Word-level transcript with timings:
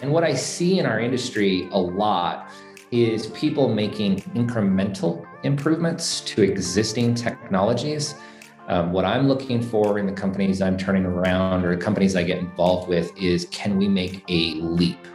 And 0.00 0.12
what 0.12 0.24
I 0.24 0.34
see 0.34 0.78
in 0.78 0.86
our 0.86 1.00
industry 1.00 1.68
a 1.72 1.78
lot 1.78 2.50
is 2.90 3.26
people 3.28 3.68
making 3.68 4.20
incremental 4.34 5.26
improvements 5.42 6.20
to 6.22 6.42
existing 6.42 7.14
technologies. 7.14 8.14
Um, 8.68 8.92
what 8.92 9.04
I'm 9.04 9.26
looking 9.26 9.62
for 9.62 9.98
in 9.98 10.06
the 10.06 10.12
companies 10.12 10.62
I'm 10.62 10.76
turning 10.76 11.04
around 11.04 11.64
or 11.64 11.76
companies 11.76 12.16
I 12.16 12.22
get 12.22 12.38
involved 12.38 12.88
with 12.88 13.10
is 13.16 13.46
can 13.50 13.76
we 13.76 13.88
make 13.88 14.24
a 14.28 14.54
leap? 14.54 15.06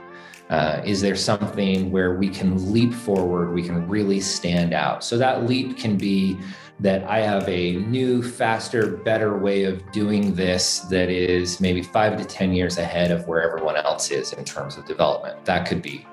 Uh, 0.49 0.81
is 0.85 1.01
there 1.01 1.15
something 1.15 1.89
where 1.89 2.15
we 2.15 2.29
can 2.29 2.71
leap 2.71 2.93
forward? 2.93 3.53
We 3.53 3.63
can 3.63 3.87
really 3.87 4.19
stand 4.19 4.73
out. 4.73 5.03
So 5.03 5.17
that 5.17 5.45
leap 5.45 5.77
can 5.77 5.97
be 5.97 6.37
that 6.79 7.03
I 7.05 7.19
have 7.19 7.47
a 7.47 7.77
new, 7.77 8.23
faster, 8.23 8.97
better 8.97 9.37
way 9.37 9.63
of 9.63 9.91
doing 9.91 10.33
this 10.33 10.79
that 10.89 11.09
is 11.09 11.61
maybe 11.61 11.81
five 11.81 12.17
to 12.17 12.25
10 12.25 12.53
years 12.53 12.77
ahead 12.77 13.11
of 13.11 13.27
where 13.27 13.41
everyone 13.41 13.77
else 13.77 14.11
is 14.11 14.33
in 14.33 14.43
terms 14.43 14.77
of 14.77 14.85
development. 14.85 15.45
That 15.45 15.67
could 15.67 15.81
be. 15.81 16.05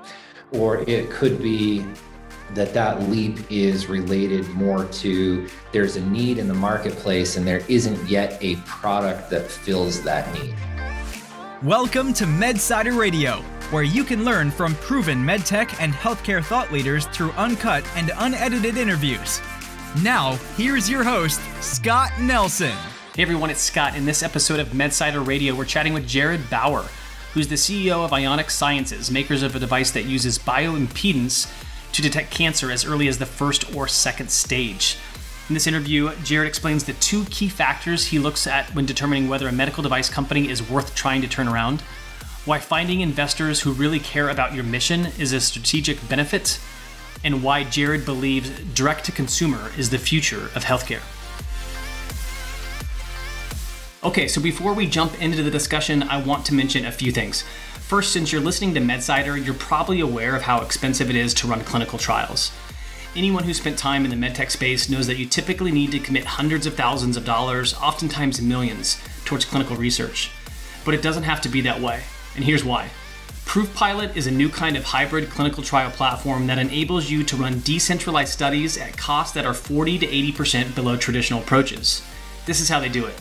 Or 0.53 0.79
it 0.89 1.11
could 1.11 1.43
be 1.43 1.85
that 2.55 2.75
that 2.75 3.09
leap 3.09 3.39
is 3.51 3.87
related 3.87 4.49
more 4.51 4.85
to 4.85 5.49
there's 5.73 5.97
a 5.97 6.05
need 6.07 6.39
in 6.39 6.49
the 6.49 6.55
marketplace 6.55 7.37
and 7.37 7.47
there 7.47 7.63
isn't 7.69 8.09
yet 8.09 8.37
a 8.41 8.57
product 8.57 9.31
that 9.31 9.49
fills 9.51 10.03
that 10.03 10.33
need. 10.35 10.55
Welcome 11.63 12.13
to 12.15 12.25
MedSider 12.25 12.97
Radio, 12.99 13.37
where 13.71 13.83
you 13.83 14.03
can 14.03 14.25
learn 14.25 14.51
from 14.51 14.75
proven 14.77 15.19
medtech 15.19 15.79
and 15.81 15.93
healthcare 15.93 16.43
thought 16.43 16.73
leaders 16.73 17.07
through 17.09 17.33
uncut 17.33 17.85
and 17.97 18.11
unedited 18.17 18.77
interviews. 18.77 19.41
Now, 19.99 20.37
here's 20.57 20.89
your 20.89 21.03
host, 21.03 21.41
Scott 21.61 22.13
Nelson. 22.21 22.77
Hey 23.17 23.23
everyone, 23.23 23.51
it's 23.51 23.61
Scott. 23.61 23.97
In 23.97 24.05
this 24.05 24.23
episode 24.23 24.61
of 24.61 24.69
MedSider 24.69 25.27
Radio, 25.27 25.53
we're 25.53 25.65
chatting 25.65 25.93
with 25.93 26.07
Jared 26.07 26.49
Bauer, 26.49 26.85
who's 27.35 27.49
the 27.49 27.57
CEO 27.57 28.05
of 28.05 28.13
Ionic 28.13 28.51
Sciences, 28.51 29.11
makers 29.11 29.43
of 29.43 29.57
a 29.57 29.59
device 29.59 29.91
that 29.91 30.05
uses 30.05 30.39
bioimpedance 30.39 31.53
to 31.93 32.03
detect 32.03 32.31
cancer 32.31 32.71
as 32.71 32.85
early 32.85 33.09
as 33.09 33.19
the 33.19 33.27
first 33.27 33.75
or 33.75 33.89
second 33.89 34.31
stage. 34.31 34.97
In 35.49 35.55
this 35.55 35.67
interview, 35.67 36.15
Jared 36.23 36.47
explains 36.47 36.85
the 36.85 36.93
two 36.95 37.25
key 37.25 37.49
factors 37.49 38.07
he 38.07 38.21
looks 38.21 38.47
at 38.47 38.73
when 38.77 38.87
determining 38.87 39.29
whether 39.29 39.49
a 39.49 39.53
medical 39.53 39.83
device 39.83 40.09
company 40.09 40.49
is 40.49 40.71
worth 40.71 40.95
trying 40.95 41.21
to 41.23 41.29
turn 41.29 41.49
around, 41.49 41.83
why 42.45 42.61
finding 42.61 43.01
investors 43.01 43.61
who 43.61 43.73
really 43.73 43.99
care 43.99 44.29
about 44.29 44.55
your 44.55 44.65
mission 44.65 45.07
is 45.19 45.33
a 45.33 45.41
strategic 45.41 46.09
benefit, 46.09 46.61
and 47.25 47.43
why 47.43 47.65
Jared 47.65 48.05
believes 48.05 48.51
direct 48.75 49.05
to 49.07 49.13
consumer 49.13 49.71
is 49.77 49.91
the 49.91 49.99
future 49.99 50.51
of 50.55 50.65
healthcare. 50.65 51.03
Okay, 54.03 54.29
so 54.29 54.41
before 54.41 54.73
we 54.73 54.87
jump 54.87 55.21
into 55.21 55.43
the 55.43 55.51
discussion, 55.51 56.03
I 56.05 56.23
want 56.23 56.47
to 56.47 56.55
mention 56.55 56.87
a 56.87 56.93
few 56.93 57.13
things. 57.13 57.43
First, 57.43 58.13
since 58.13 58.33
you're 58.33 58.41
listening 58.41 58.73
to 58.75 58.81
MedSider, 58.81 59.45
you're 59.45 59.53
probably 59.55 60.01
aware 60.01 60.35
of 60.35 60.43
how 60.43 60.63
expensive 60.63 61.11
it 61.11 61.17
is 61.17 61.35
to 61.35 61.47
run 61.47 61.61
clinical 61.65 61.99
trials. 61.99 62.51
Anyone 63.15 63.43
who 63.45 63.53
spent 63.53 63.77
time 63.77 64.05
in 64.05 64.11
the 64.11 64.17
medtech 64.17 64.51
space 64.51 64.89
knows 64.89 65.07
that 65.09 65.19
you 65.19 65.27
typically 65.27 65.73
need 65.73 65.91
to 65.91 65.99
commit 65.99 66.25
hundreds 66.25 66.65
of 66.65 66.75
thousands 66.75 67.17
of 67.17 67.25
dollars, 67.25 67.75
oftentimes 67.75 68.41
millions, 68.41 69.03
towards 69.25 69.45
clinical 69.45 69.77
research. 69.77 70.31
But 70.85 70.95
it 70.95 71.03
doesn't 71.03 71.25
have 71.25 71.41
to 71.43 71.49
be 71.49 71.61
that 71.63 71.81
way, 71.81 72.05
and 72.37 72.45
here's 72.45 72.65
why. 72.65 72.89
ProofPilot 73.51 74.15
is 74.15 74.29
a 74.29 74.31
new 74.31 74.49
kind 74.49 74.77
of 74.77 74.85
hybrid 74.85 75.29
clinical 75.29 75.65
trial 75.65 75.91
platform 75.91 76.47
that 76.47 76.61
enables 76.61 77.11
you 77.11 77.25
to 77.25 77.35
run 77.35 77.59
decentralized 77.65 78.33
studies 78.33 78.79
at 78.79 78.97
costs 78.97 79.35
that 79.35 79.45
are 79.45 79.55
40 79.55 79.99
to 79.99 80.07
80% 80.07 80.73
below 80.77 80.97
traditional 80.97 81.41
approaches. 81.41 82.01
This 82.47 82.61
is 82.61 82.69
how 82.69 82.79
they 82.79 82.89
do 82.89 83.07
it. 83.07 83.15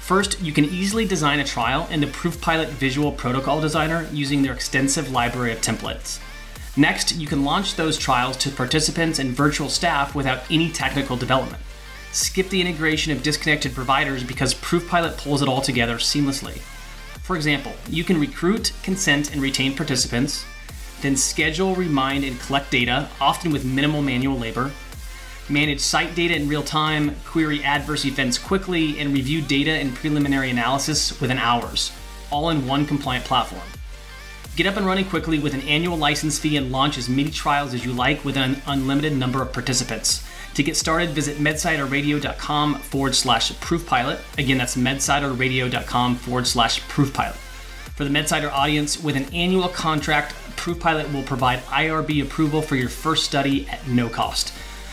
First, 0.00 0.40
you 0.40 0.52
can 0.52 0.66
easily 0.66 1.04
design 1.04 1.40
a 1.40 1.44
trial 1.44 1.88
in 1.90 1.98
the 2.00 2.06
ProofPilot 2.06 2.68
Visual 2.68 3.10
Protocol 3.10 3.60
Designer 3.60 4.06
using 4.12 4.42
their 4.42 4.52
extensive 4.52 5.10
library 5.10 5.50
of 5.50 5.60
templates. 5.60 6.20
Next, 6.76 7.16
you 7.16 7.26
can 7.26 7.44
launch 7.44 7.74
those 7.74 7.98
trials 7.98 8.36
to 8.36 8.50
participants 8.50 9.18
and 9.18 9.30
virtual 9.30 9.68
staff 9.68 10.14
without 10.14 10.48
any 10.48 10.70
technical 10.70 11.16
development. 11.16 11.60
Skip 12.12 12.50
the 12.50 12.60
integration 12.60 13.10
of 13.10 13.24
disconnected 13.24 13.74
providers 13.74 14.22
because 14.22 14.54
ProofPilot 14.54 15.18
pulls 15.18 15.42
it 15.42 15.48
all 15.48 15.60
together 15.60 15.96
seamlessly. 15.96 16.62
For 17.22 17.36
example, 17.36 17.72
you 17.88 18.02
can 18.02 18.18
recruit, 18.18 18.72
consent, 18.82 19.32
and 19.32 19.40
retain 19.40 19.76
participants, 19.76 20.44
then 21.02 21.16
schedule, 21.16 21.74
remind, 21.74 22.24
and 22.24 22.38
collect 22.40 22.70
data, 22.70 23.08
often 23.20 23.52
with 23.52 23.64
minimal 23.64 24.02
manual 24.02 24.38
labor, 24.38 24.72
manage 25.48 25.80
site 25.80 26.14
data 26.14 26.34
in 26.34 26.48
real 26.48 26.62
time, 26.62 27.14
query 27.24 27.62
adverse 27.62 28.04
events 28.04 28.38
quickly, 28.38 28.98
and 28.98 29.12
review 29.12 29.40
data 29.40 29.70
and 29.70 29.94
preliminary 29.94 30.50
analysis 30.50 31.20
within 31.20 31.38
hours, 31.38 31.92
all 32.30 32.50
in 32.50 32.66
one 32.66 32.86
compliant 32.86 33.24
platform. 33.24 33.62
Get 34.56 34.66
up 34.66 34.76
and 34.76 34.84
running 34.84 35.04
quickly 35.04 35.38
with 35.38 35.54
an 35.54 35.62
annual 35.62 35.96
license 35.96 36.38
fee 36.38 36.56
and 36.56 36.70
launch 36.72 36.98
as 36.98 37.08
many 37.08 37.30
trials 37.30 37.72
as 37.72 37.84
you 37.84 37.92
like 37.92 38.24
with 38.24 38.36
an 38.36 38.60
unlimited 38.66 39.16
number 39.16 39.40
of 39.40 39.52
participants. 39.52 40.26
To 40.54 40.62
get 40.62 40.76
started, 40.76 41.10
visit 41.10 41.38
medsiderradio.com 41.38 42.74
forward 42.80 43.14
slash 43.14 43.52
proofpilot. 43.52 44.20
Again, 44.38 44.58
that's 44.58 44.76
medsiderradio.com 44.76 46.16
forward 46.16 46.46
slash 46.46 46.80
proofpilot. 46.82 47.36
For 47.96 48.04
the 48.04 48.10
MedSider 48.10 48.50
audience, 48.50 49.02
with 49.02 49.16
an 49.16 49.32
annual 49.34 49.68
contract, 49.68 50.34
ProofPilot 50.56 51.12
will 51.12 51.22
provide 51.22 51.58
IRB 51.64 52.22
approval 52.22 52.62
for 52.62 52.76
your 52.76 52.88
first 52.88 53.24
study 53.24 53.68
at 53.68 53.86
no 53.86 54.08
cost. 54.08 54.52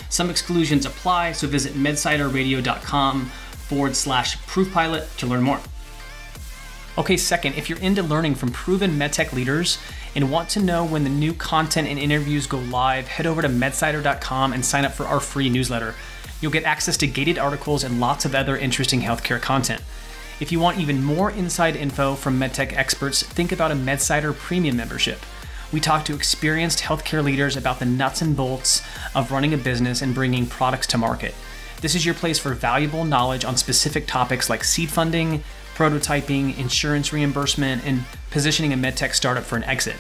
Some 0.09 0.29
exclusions 0.29 0.85
apply, 0.85 1.33
so 1.33 1.47
visit 1.47 1.73
medsiderradio.com 1.73 3.25
forward 3.25 3.95
slash 3.95 4.37
proofpilot 4.39 5.15
to 5.17 5.27
learn 5.27 5.43
more. 5.43 5.59
Okay, 6.97 7.17
second, 7.17 7.53
if 7.53 7.69
you're 7.69 7.79
into 7.79 8.03
learning 8.03 8.35
from 8.35 8.51
proven 8.51 8.91
medtech 8.91 9.31
leaders 9.31 9.77
and 10.15 10.31
want 10.31 10.49
to 10.49 10.61
know 10.61 10.83
when 10.85 11.03
the 11.03 11.09
new 11.09 11.33
content 11.33 11.87
and 11.87 11.99
interviews 11.99 12.47
go 12.47 12.57
live, 12.57 13.07
head 13.07 13.25
over 13.25 13.41
to 13.41 13.49
medsider.com 13.49 14.53
and 14.53 14.65
sign 14.65 14.85
up 14.85 14.93
for 14.93 15.05
our 15.05 15.19
free 15.19 15.49
newsletter. 15.49 15.95
You'll 16.41 16.51
get 16.51 16.63
access 16.63 16.97
to 16.97 17.07
gated 17.07 17.37
articles 17.37 17.83
and 17.83 17.99
lots 17.99 18.25
of 18.25 18.33
other 18.33 18.57
interesting 18.57 19.01
healthcare 19.01 19.41
content. 19.41 19.81
If 20.39 20.51
you 20.51 20.59
want 20.59 20.79
even 20.79 21.03
more 21.03 21.31
inside 21.31 21.75
info 21.75 22.15
from 22.15 22.39
medtech 22.39 22.71
experts, 22.73 23.23
think 23.23 23.51
about 23.51 23.71
a 23.71 23.75
MedSider 23.75 24.33
premium 24.35 24.77
membership. 24.77 25.19
We 25.71 25.79
talk 25.79 26.05
to 26.05 26.15
experienced 26.15 26.79
healthcare 26.79 27.23
leaders 27.23 27.57
about 27.57 27.79
the 27.79 27.85
nuts 27.85 28.21
and 28.21 28.35
bolts 28.35 28.81
of 29.13 29.31
running 29.31 29.53
a 29.53 29.57
business 29.57 30.01
and 30.01 30.15
bringing 30.15 30.47
products 30.47 30.87
to 30.87 30.97
market. 30.97 31.35
This 31.81 31.93
is 31.93 32.05
your 32.05 32.15
place 32.15 32.39
for 32.39 32.53
valuable 32.53 33.05
knowledge 33.05 33.45
on 33.45 33.55
specific 33.55 34.07
topics 34.07 34.49
like 34.49 34.63
seed 34.63 34.89
funding, 34.89 35.43
prototyping, 35.79 36.57
insurance 36.57 37.13
reimbursement, 37.13 37.85
and 37.85 38.03
positioning 38.31 38.73
a 38.73 38.75
medtech 38.75 39.13
startup 39.13 39.45
for 39.45 39.55
an 39.55 39.63
exit. 39.63 39.95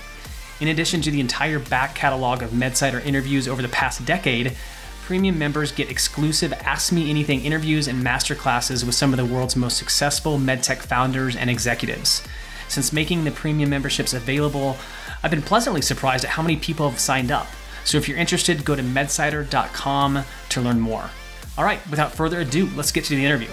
In 0.59 0.67
addition 0.67 0.99
to 1.03 1.09
the 1.09 1.21
entire 1.21 1.57
back 1.57 1.95
catalog 1.95 2.43
of 2.43 2.49
MedSider 2.49 3.03
interviews 3.05 3.47
over 3.47 3.61
the 3.61 3.69
past 3.69 4.03
decade, 4.05 4.57
premium 5.03 5.39
members 5.39 5.71
get 5.71 5.89
exclusive 5.89 6.51
Ask 6.51 6.91
Me 6.91 7.09
Anything 7.09 7.45
interviews 7.45 7.87
and 7.87 8.05
masterclasses 8.05 8.83
with 8.83 8.93
some 8.93 9.13
of 9.13 9.17
the 9.17 9.33
world's 9.33 9.55
most 9.55 9.77
successful 9.77 10.37
medtech 10.37 10.79
founders 10.79 11.37
and 11.37 11.49
executives. 11.49 12.23
Since 12.67 12.91
making 12.91 13.23
the 13.23 13.31
premium 13.31 13.69
memberships 13.69 14.13
available, 14.13 14.75
I've 15.23 15.31
been 15.31 15.41
pleasantly 15.41 15.81
surprised 15.81 16.25
at 16.25 16.31
how 16.31 16.41
many 16.43 16.57
people 16.57 16.89
have 16.89 16.99
signed 16.99 17.31
up. 17.31 17.47
So 17.85 17.97
if 17.97 18.09
you're 18.09 18.17
interested, 18.17 18.65
go 18.65 18.75
to 18.75 18.83
medsider.com 18.83 20.25
to 20.49 20.61
learn 20.61 20.81
more. 20.81 21.09
All 21.57 21.63
right, 21.63 21.79
without 21.89 22.11
further 22.11 22.41
ado, 22.41 22.69
let's 22.75 22.91
get 22.91 23.05
to 23.05 23.15
the 23.15 23.25
interview. 23.25 23.47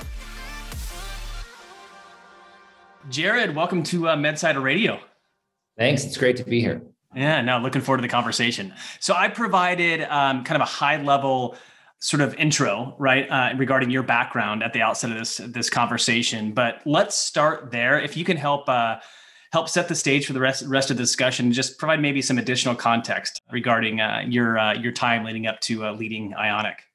Jared, 3.08 3.54
welcome 3.54 3.82
to 3.84 4.08
uh, 4.08 4.16
MedSider 4.16 4.62
Radio. 4.62 4.98
Thanks. 5.78 6.04
It's 6.04 6.16
great 6.16 6.36
to 6.38 6.44
be 6.44 6.60
here. 6.60 6.82
Yeah, 7.14 7.40
no, 7.40 7.58
looking 7.58 7.80
forward 7.80 7.98
to 7.98 8.02
the 8.02 8.08
conversation. 8.08 8.74
So 8.98 9.14
I 9.14 9.28
provided 9.28 10.02
um, 10.02 10.42
kind 10.42 10.60
of 10.60 10.66
a 10.66 10.70
high 10.70 11.00
level 11.00 11.56
sort 12.00 12.20
of 12.20 12.34
intro, 12.34 12.94
right, 12.98 13.30
uh, 13.30 13.54
regarding 13.56 13.90
your 13.90 14.02
background 14.02 14.62
at 14.62 14.72
the 14.72 14.82
outset 14.82 15.12
of 15.12 15.18
this 15.18 15.36
this 15.36 15.70
conversation. 15.70 16.52
But 16.52 16.82
let's 16.84 17.16
start 17.16 17.70
there. 17.70 18.00
If 18.00 18.16
you 18.16 18.24
can 18.24 18.36
help 18.36 18.68
uh, 18.68 18.96
help 19.52 19.68
set 19.68 19.88
the 19.88 19.94
stage 19.94 20.26
for 20.26 20.32
the 20.32 20.40
rest 20.40 20.64
rest 20.66 20.90
of 20.90 20.96
the 20.96 21.02
discussion, 21.02 21.52
just 21.52 21.78
provide 21.78 22.02
maybe 22.02 22.20
some 22.20 22.38
additional 22.38 22.74
context 22.74 23.40
regarding 23.52 24.00
uh, 24.00 24.24
your 24.26 24.58
uh, 24.58 24.74
your 24.74 24.92
time 24.92 25.24
leading 25.24 25.46
up 25.46 25.60
to 25.60 25.86
uh, 25.86 25.92
leading 25.92 26.34
Ionic. 26.34 26.85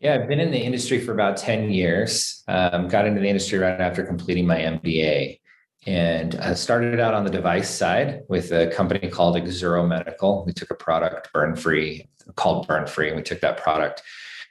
Yeah, 0.00 0.14
I've 0.14 0.28
been 0.28 0.40
in 0.40 0.50
the 0.50 0.58
industry 0.58 1.00
for 1.00 1.12
about 1.12 1.36
10 1.36 1.70
years. 1.70 2.42
Um, 2.48 2.88
got 2.88 3.06
into 3.06 3.20
the 3.20 3.28
industry 3.28 3.58
right 3.58 3.80
after 3.80 4.04
completing 4.04 4.46
my 4.46 4.58
MBA 4.58 5.38
and 5.86 6.34
I 6.36 6.54
started 6.54 6.98
out 6.98 7.14
on 7.14 7.24
the 7.24 7.30
device 7.30 7.68
side 7.68 8.22
with 8.28 8.52
a 8.52 8.68
company 8.68 9.10
called 9.10 9.36
Exuro 9.36 9.86
Medical. 9.86 10.44
We 10.46 10.52
took 10.52 10.70
a 10.70 10.74
product, 10.74 11.30
Burn 11.32 11.56
Free, 11.56 12.08
called 12.36 12.66
Burn 12.66 12.86
Free, 12.86 13.08
and 13.08 13.16
we 13.16 13.22
took 13.22 13.40
that 13.40 13.58
product 13.58 14.02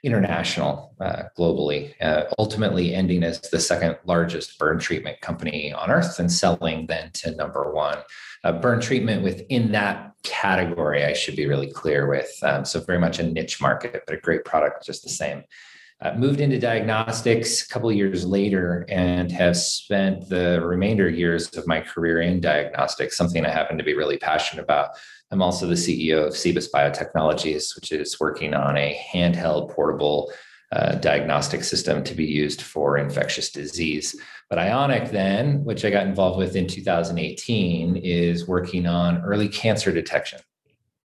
international 0.04 0.94
uh, 1.00 1.24
globally, 1.36 1.94
uh, 2.00 2.24
ultimately 2.38 2.94
ending 2.94 3.24
as 3.24 3.40
the 3.40 3.58
second 3.58 3.96
largest 4.04 4.58
burn 4.58 4.78
treatment 4.78 5.20
company 5.22 5.72
on 5.72 5.90
earth 5.90 6.18
and 6.18 6.30
selling 6.30 6.86
then 6.86 7.10
to 7.14 7.34
number 7.34 7.72
one. 7.72 7.98
Uh, 8.44 8.52
burn 8.52 8.80
treatment 8.80 9.22
within 9.22 9.72
that 9.72 10.12
category, 10.22 11.04
I 11.04 11.14
should 11.14 11.34
be 11.34 11.46
really 11.46 11.70
clear 11.72 12.06
with. 12.08 12.30
Um, 12.42 12.64
so, 12.64 12.80
very 12.80 13.00
much 13.00 13.18
a 13.18 13.22
niche 13.22 13.60
market, 13.60 14.02
but 14.06 14.14
a 14.14 14.20
great 14.20 14.44
product 14.44 14.84
just 14.84 15.02
the 15.02 15.08
same. 15.08 15.42
uh, 16.00 16.12
moved 16.14 16.40
into 16.40 16.58
diagnostics 16.58 17.64
a 17.64 17.68
couple 17.68 17.90
years 17.90 18.26
later 18.26 18.84
and 18.88 19.32
have 19.32 19.56
spent 19.56 20.28
the 20.28 20.60
remainder 20.60 21.08
years 21.08 21.56
of 21.56 21.66
my 21.66 21.80
career 21.80 22.20
in 22.20 22.40
diagnostics, 22.40 23.16
something 23.16 23.44
I 23.46 23.50
happen 23.50 23.78
to 23.78 23.84
be 23.84 23.94
really 23.94 24.18
passionate 24.18 24.62
about. 24.62 24.90
I'm 25.30 25.40
also 25.40 25.66
the 25.66 25.74
CEO 25.74 26.26
of 26.26 26.34
Cibus 26.34 26.68
Biotechnologies, 26.70 27.74
which 27.74 27.92
is 27.92 28.20
working 28.20 28.54
on 28.54 28.76
a 28.76 29.00
handheld 29.12 29.70
portable 29.70 30.32
uh, 30.72 30.96
diagnostic 30.96 31.64
system 31.64 32.02
to 32.04 32.14
be 32.14 32.24
used 32.24 32.60
for 32.60 32.98
infectious 32.98 33.50
disease. 33.50 34.20
But 34.50 34.58
Ionic, 34.58 35.10
then, 35.10 35.64
which 35.64 35.84
I 35.84 35.90
got 35.90 36.06
involved 36.06 36.38
with 36.38 36.54
in 36.54 36.66
2018, 36.66 37.96
is 37.96 38.46
working 38.46 38.86
on 38.86 39.22
early 39.24 39.48
cancer 39.48 39.90
detection. 39.90 40.40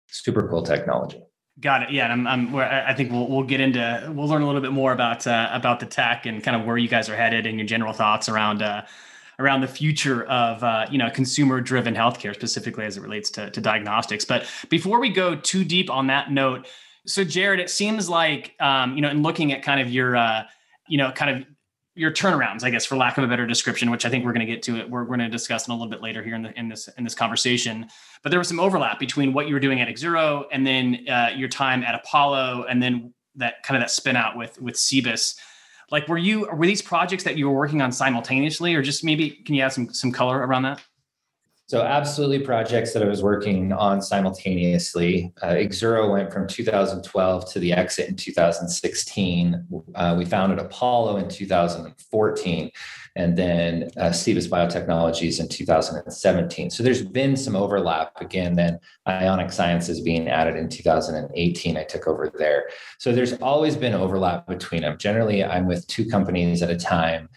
Super 0.07 0.47
cool 0.47 0.63
technology. 0.63 1.21
Got 1.59 1.83
it. 1.83 1.91
Yeah, 1.91 2.11
I'm, 2.11 2.25
I'm, 2.25 2.55
i 2.55 2.93
think 2.95 3.11
we'll 3.11 3.27
we'll 3.27 3.43
get 3.43 3.59
into 3.59 4.11
we'll 4.15 4.27
learn 4.27 4.41
a 4.41 4.45
little 4.45 4.61
bit 4.61 4.71
more 4.71 4.91
about 4.91 5.27
uh, 5.27 5.49
about 5.51 5.79
the 5.79 5.85
tech 5.85 6.25
and 6.25 6.43
kind 6.43 6.59
of 6.59 6.65
where 6.65 6.77
you 6.77 6.87
guys 6.87 7.09
are 7.09 7.15
headed 7.15 7.45
and 7.45 7.59
your 7.59 7.67
general 7.67 7.93
thoughts 7.93 8.27
around 8.27 8.63
uh, 8.63 8.83
around 9.37 9.61
the 9.61 9.67
future 9.67 10.23
of 10.25 10.63
uh, 10.63 10.87
you 10.89 10.97
know 10.97 11.11
consumer 11.11 11.61
driven 11.61 11.93
healthcare 11.93 12.33
specifically 12.33 12.85
as 12.85 12.97
it 12.97 13.01
relates 13.01 13.29
to, 13.31 13.51
to 13.51 13.61
diagnostics. 13.61 14.25
But 14.25 14.47
before 14.69 14.99
we 14.99 15.09
go 15.09 15.35
too 15.35 15.63
deep 15.63 15.91
on 15.91 16.07
that 16.07 16.31
note, 16.31 16.67
so 17.05 17.23
Jared, 17.23 17.59
it 17.59 17.69
seems 17.69 18.09
like 18.09 18.55
um, 18.59 18.95
you 18.95 19.01
know 19.01 19.09
in 19.09 19.21
looking 19.21 19.51
at 19.51 19.61
kind 19.61 19.79
of 19.79 19.91
your 19.91 20.15
uh, 20.15 20.43
you 20.87 20.97
know 20.97 21.11
kind 21.11 21.37
of 21.37 21.45
your 21.95 22.11
turnarounds, 22.11 22.63
I 22.63 22.69
guess, 22.69 22.85
for 22.85 22.95
lack 22.95 23.17
of 23.17 23.23
a 23.23 23.27
better 23.27 23.45
description, 23.45 23.91
which 23.91 24.05
I 24.05 24.09
think 24.09 24.25
we're 24.25 24.33
going 24.33 24.45
to 24.45 24.51
get 24.51 24.63
to 24.63 24.77
it. 24.77 24.89
We're, 24.89 25.05
going 25.05 25.19
to 25.19 25.29
discuss 25.29 25.67
in 25.67 25.71
a 25.71 25.75
little 25.75 25.89
bit 25.89 26.01
later 26.01 26.23
here 26.23 26.35
in, 26.35 26.41
the, 26.41 26.59
in 26.59 26.67
this 26.67 26.87
in 26.97 27.03
this 27.03 27.13
conversation. 27.13 27.87
But 28.23 28.29
there 28.29 28.39
was 28.39 28.47
some 28.47 28.59
overlap 28.59 28.99
between 28.99 29.33
what 29.33 29.47
you 29.47 29.53
were 29.53 29.59
doing 29.59 29.79
at 29.79 29.87
Exuro 29.87 30.45
and 30.51 30.65
then 30.65 31.05
uh, 31.07 31.31
your 31.35 31.49
time 31.49 31.83
at 31.83 31.93
Apollo, 31.93 32.65
and 32.69 32.81
then 32.81 33.13
that 33.35 33.63
kind 33.63 33.77
of 33.77 33.81
that 33.81 33.91
spin 33.91 34.15
out 34.15 34.35
with 34.35 34.59
with 34.61 34.75
Cibus. 34.75 35.35
Like, 35.91 36.07
were 36.07 36.17
you 36.17 36.47
were 36.51 36.65
these 36.65 36.81
projects 36.81 37.23
that 37.25 37.37
you 37.37 37.47
were 37.47 37.55
working 37.55 37.81
on 37.81 37.91
simultaneously, 37.91 38.73
or 38.73 38.81
just 38.81 39.03
maybe 39.03 39.29
can 39.29 39.53
you 39.53 39.61
add 39.61 39.73
some 39.73 39.93
some 39.93 40.11
color 40.11 40.39
around 40.39 40.63
that? 40.63 40.81
So, 41.73 41.81
absolutely, 41.81 42.37
projects 42.37 42.93
that 42.93 43.01
I 43.01 43.07
was 43.07 43.23
working 43.23 43.73
on 43.73 43.99
simultaneously. 43.99 45.33
Uh, 45.41 45.55
Exuro 45.55 46.11
went 46.11 46.31
from 46.31 46.47
2012 46.47 47.51
to 47.51 47.59
the 47.59 47.73
exit 47.73 48.09
in 48.09 48.15
2016. 48.15 49.67
Uh, 49.95 50.15
we 50.15 50.23
founded 50.23 50.59
Apollo 50.59 51.17
in 51.17 51.27
2014, 51.27 52.69
and 53.15 53.35
then 53.35 53.89
uh, 53.97 54.11
Cibus 54.11 54.47
Biotechnologies 54.47 55.39
in 55.39 55.47
2017. 55.47 56.69
So, 56.69 56.83
there's 56.83 57.01
been 57.01 57.35
some 57.35 57.55
overlap. 57.55 58.11
Again, 58.21 58.53
then 58.53 58.79
Ionic 59.07 59.51
Sciences 59.51 59.99
being 59.99 60.27
added 60.27 60.55
in 60.55 60.69
2018, 60.69 61.75
I 61.75 61.83
took 61.85 62.05
over 62.07 62.31
there. 62.37 62.69
So, 62.99 63.11
there's 63.11 63.33
always 63.41 63.75
been 63.75 63.95
overlap 63.95 64.45
between 64.45 64.83
them. 64.83 64.99
Generally, 64.99 65.43
I'm 65.43 65.65
with 65.65 65.87
two 65.87 66.05
companies 66.05 66.61
at 66.61 66.69
a 66.69 66.77
time 66.77 67.29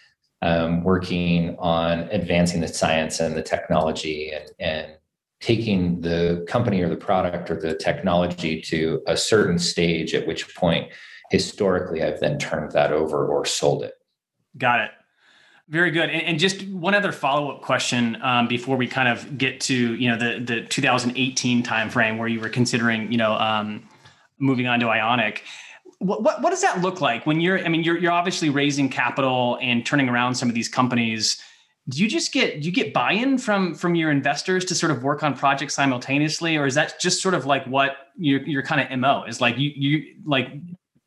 um, 0.43 0.85
working 0.85 1.57
on 1.59 2.01
advancing 2.11 2.61
the 2.61 2.69
science 2.69 3.21
and 3.21 3.37
the 3.37 3.43
technology 3.43 4.31
and, 4.31 4.51
and 4.59 4.93
taking 5.41 6.01
the 6.01 6.45
company 6.49 6.81
or 6.81 6.89
the 6.89 6.97
product 6.97 7.51
or 7.51 7.61
the 7.61 7.75
technology 7.75 8.61
to 8.61 9.03
a 9.07 9.17
certain 9.17 9.59
stage, 9.59 10.15
at 10.15 10.27
which 10.27 10.55
point 10.55 10.91
historically 11.31 12.03
I've 12.03 12.21
then 12.21 12.39
turned 12.39 12.73
that 12.73 12.93
over 12.93 13.27
or 13.27 13.45
sold 13.45 13.83
it. 13.83 13.95
Got 14.57 14.81
it. 14.81 14.91
Very 15.69 15.91
good. 15.91 16.11
And, 16.11 16.23
and 16.23 16.39
just 16.39 16.67
one 16.69 16.95
other 16.95 17.11
follow 17.11 17.51
up 17.51 17.63
question 17.63 18.17
um, 18.23 18.47
before 18.47 18.77
we 18.77 18.87
kind 18.87 19.09
of 19.09 19.37
get 19.37 19.61
to 19.63 19.95
you 19.95 20.09
know 20.09 20.17
the 20.17 20.45
the 20.45 20.61
2018 20.63 21.65
timeframe 21.65 22.19
where 22.19 22.29
you 22.29 22.39
were 22.39 22.49
considering 22.49 23.11
you 23.11 23.19
know 23.19 23.33
um, 23.35 23.89
moving 24.39 24.69
on 24.69 24.79
to 24.81 24.89
Ionic 24.89 25.43
what, 25.99 26.23
what, 26.23 26.43
what 26.43 26.51
does 26.51 26.63
that 26.63 26.81
look 26.83 27.01
like 27.01 27.27
when 27.27 27.41
you're 27.41 27.65
i 27.65 27.69
mean 27.69 27.83
you're, 27.83 27.99
you're 27.99 28.13
obviously 28.13 28.51
raising 28.51 28.89
capital 28.89 29.59
and 29.61 29.85
turning 29.87 30.09
around 30.09 30.35
some 30.35 30.49
of 30.49 30.55
these 30.55 30.69
companies. 30.69 31.41
Do 31.89 32.03
you 32.03 32.09
just 32.09 32.33
get 32.33 32.61
do 32.61 32.67
you 32.67 32.73
get 32.73 32.93
buy-in 32.93 33.39
from 33.39 33.75
from 33.75 33.95
your 33.95 34.11
investors 34.11 34.65
to 34.67 34.75
sort 34.75 34.91
of 34.91 35.05
work 35.05 35.23
on 35.23 35.37
projects 35.37 35.75
simultaneously 35.75 36.57
or 36.57 36.67
is 36.67 36.75
that 36.75 36.99
just 37.01 37.23
sort 37.23 37.35
of 37.35 37.47
like 37.47 37.65
what 37.67 37.97
your 38.17 38.43
your 38.43 38.63
kind 38.63 38.81
of 38.81 38.99
mo 38.99 39.23
is? 39.25 39.41
Like 39.41 39.57
you 39.57 39.71
you 39.75 40.17
like 40.25 40.49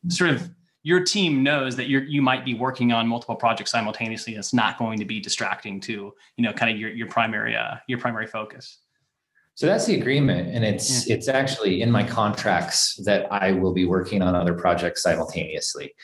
sort 0.08 0.30
of 0.30 0.50
your 0.84 1.04
team 1.04 1.44
knows 1.44 1.76
that 1.76 1.90
you're 1.90 2.04
you 2.04 2.22
might 2.22 2.46
be 2.46 2.54
working 2.54 2.92
on 2.94 3.08
multiple 3.08 3.36
projects 3.36 3.72
simultaneously 3.72 4.36
it's 4.36 4.54
not 4.54 4.78
going 4.78 4.98
to 4.98 5.06
be 5.06 5.20
distracting 5.20 5.80
to 5.82 6.14
you 6.38 6.44
know 6.44 6.54
kind 6.54 6.72
of 6.72 6.80
your 6.80 6.90
your 6.90 7.08
primary 7.08 7.56
uh, 7.56 7.76
your 7.88 8.00
primary 8.00 8.26
focus 8.26 8.80
so 9.60 9.68
that's 9.68 9.86
the 9.86 9.96
agreement, 9.96 10.56
and 10.56 10.64
it's 10.64 11.06
yeah. 11.06 11.18
it's 11.18 11.28
actually 11.28 11.82
in 11.82 11.92
my 11.92 12.02
contracts 12.02 12.96
that 13.04 13.28
I 13.30 13.52
will 13.52 13.74
be 13.74 13.84
working 13.84 14.22
on 14.22 14.34
other 14.34 14.54
projects 14.54 15.04
simultaneously. 15.04 15.96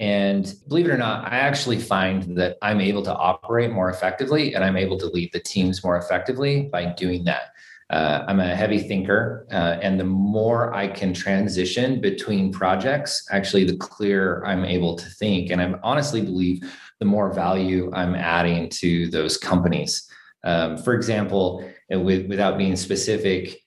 And 0.00 0.52
believe 0.66 0.86
it 0.86 0.90
or 0.90 0.98
not, 0.98 1.32
I 1.32 1.36
actually 1.36 1.78
find 1.78 2.36
that 2.36 2.56
I'm 2.60 2.80
able 2.80 3.02
to 3.04 3.14
operate 3.14 3.70
more 3.70 3.88
effectively, 3.88 4.54
and 4.56 4.64
I'm 4.64 4.76
able 4.76 4.98
to 4.98 5.06
lead 5.06 5.30
the 5.32 5.38
teams 5.38 5.84
more 5.84 5.96
effectively 5.96 6.62
by 6.62 6.86
doing 6.86 7.22
that. 7.26 7.52
Uh, 7.88 8.24
I'm 8.26 8.40
a 8.40 8.52
heavy 8.52 8.80
thinker, 8.80 9.46
uh, 9.52 9.78
and 9.80 10.00
the 10.00 10.10
more 10.34 10.74
I 10.74 10.88
can 10.88 11.14
transition 11.14 12.00
between 12.00 12.50
projects, 12.50 13.28
actually, 13.30 13.62
the 13.62 13.76
clearer 13.76 14.44
I'm 14.44 14.64
able 14.64 14.96
to 14.96 15.08
think. 15.10 15.52
And 15.52 15.62
I 15.62 15.72
honestly 15.84 16.20
believe 16.20 16.68
the 16.98 17.04
more 17.04 17.32
value 17.32 17.92
I'm 17.94 18.16
adding 18.16 18.70
to 18.70 19.08
those 19.10 19.36
companies. 19.36 20.10
Um, 20.42 20.76
for 20.76 20.94
example, 20.94 21.64
with, 21.90 22.26
without 22.26 22.58
being 22.58 22.76
specific, 22.76 23.60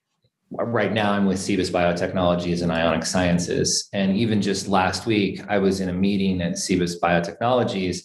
right 0.52 0.94
now 0.94 1.12
I'm 1.12 1.25
with 1.25 1.38
Cibus 1.38 1.69
Biotechnologies 1.69 2.62
and 2.64 2.72
Ionic 2.72 3.06
Sciences. 3.06 3.90
And 3.94 4.16
even 4.16 4.42
just 4.42 4.68
last 4.68 5.06
week, 5.06 5.42
I 5.50 5.58
was 5.58 5.81
in 5.81 5.90
a 5.90 5.94
meeting 5.94 6.42
at 6.42 6.54
Cibus 6.54 7.00
Biotechnologies. 7.00 8.04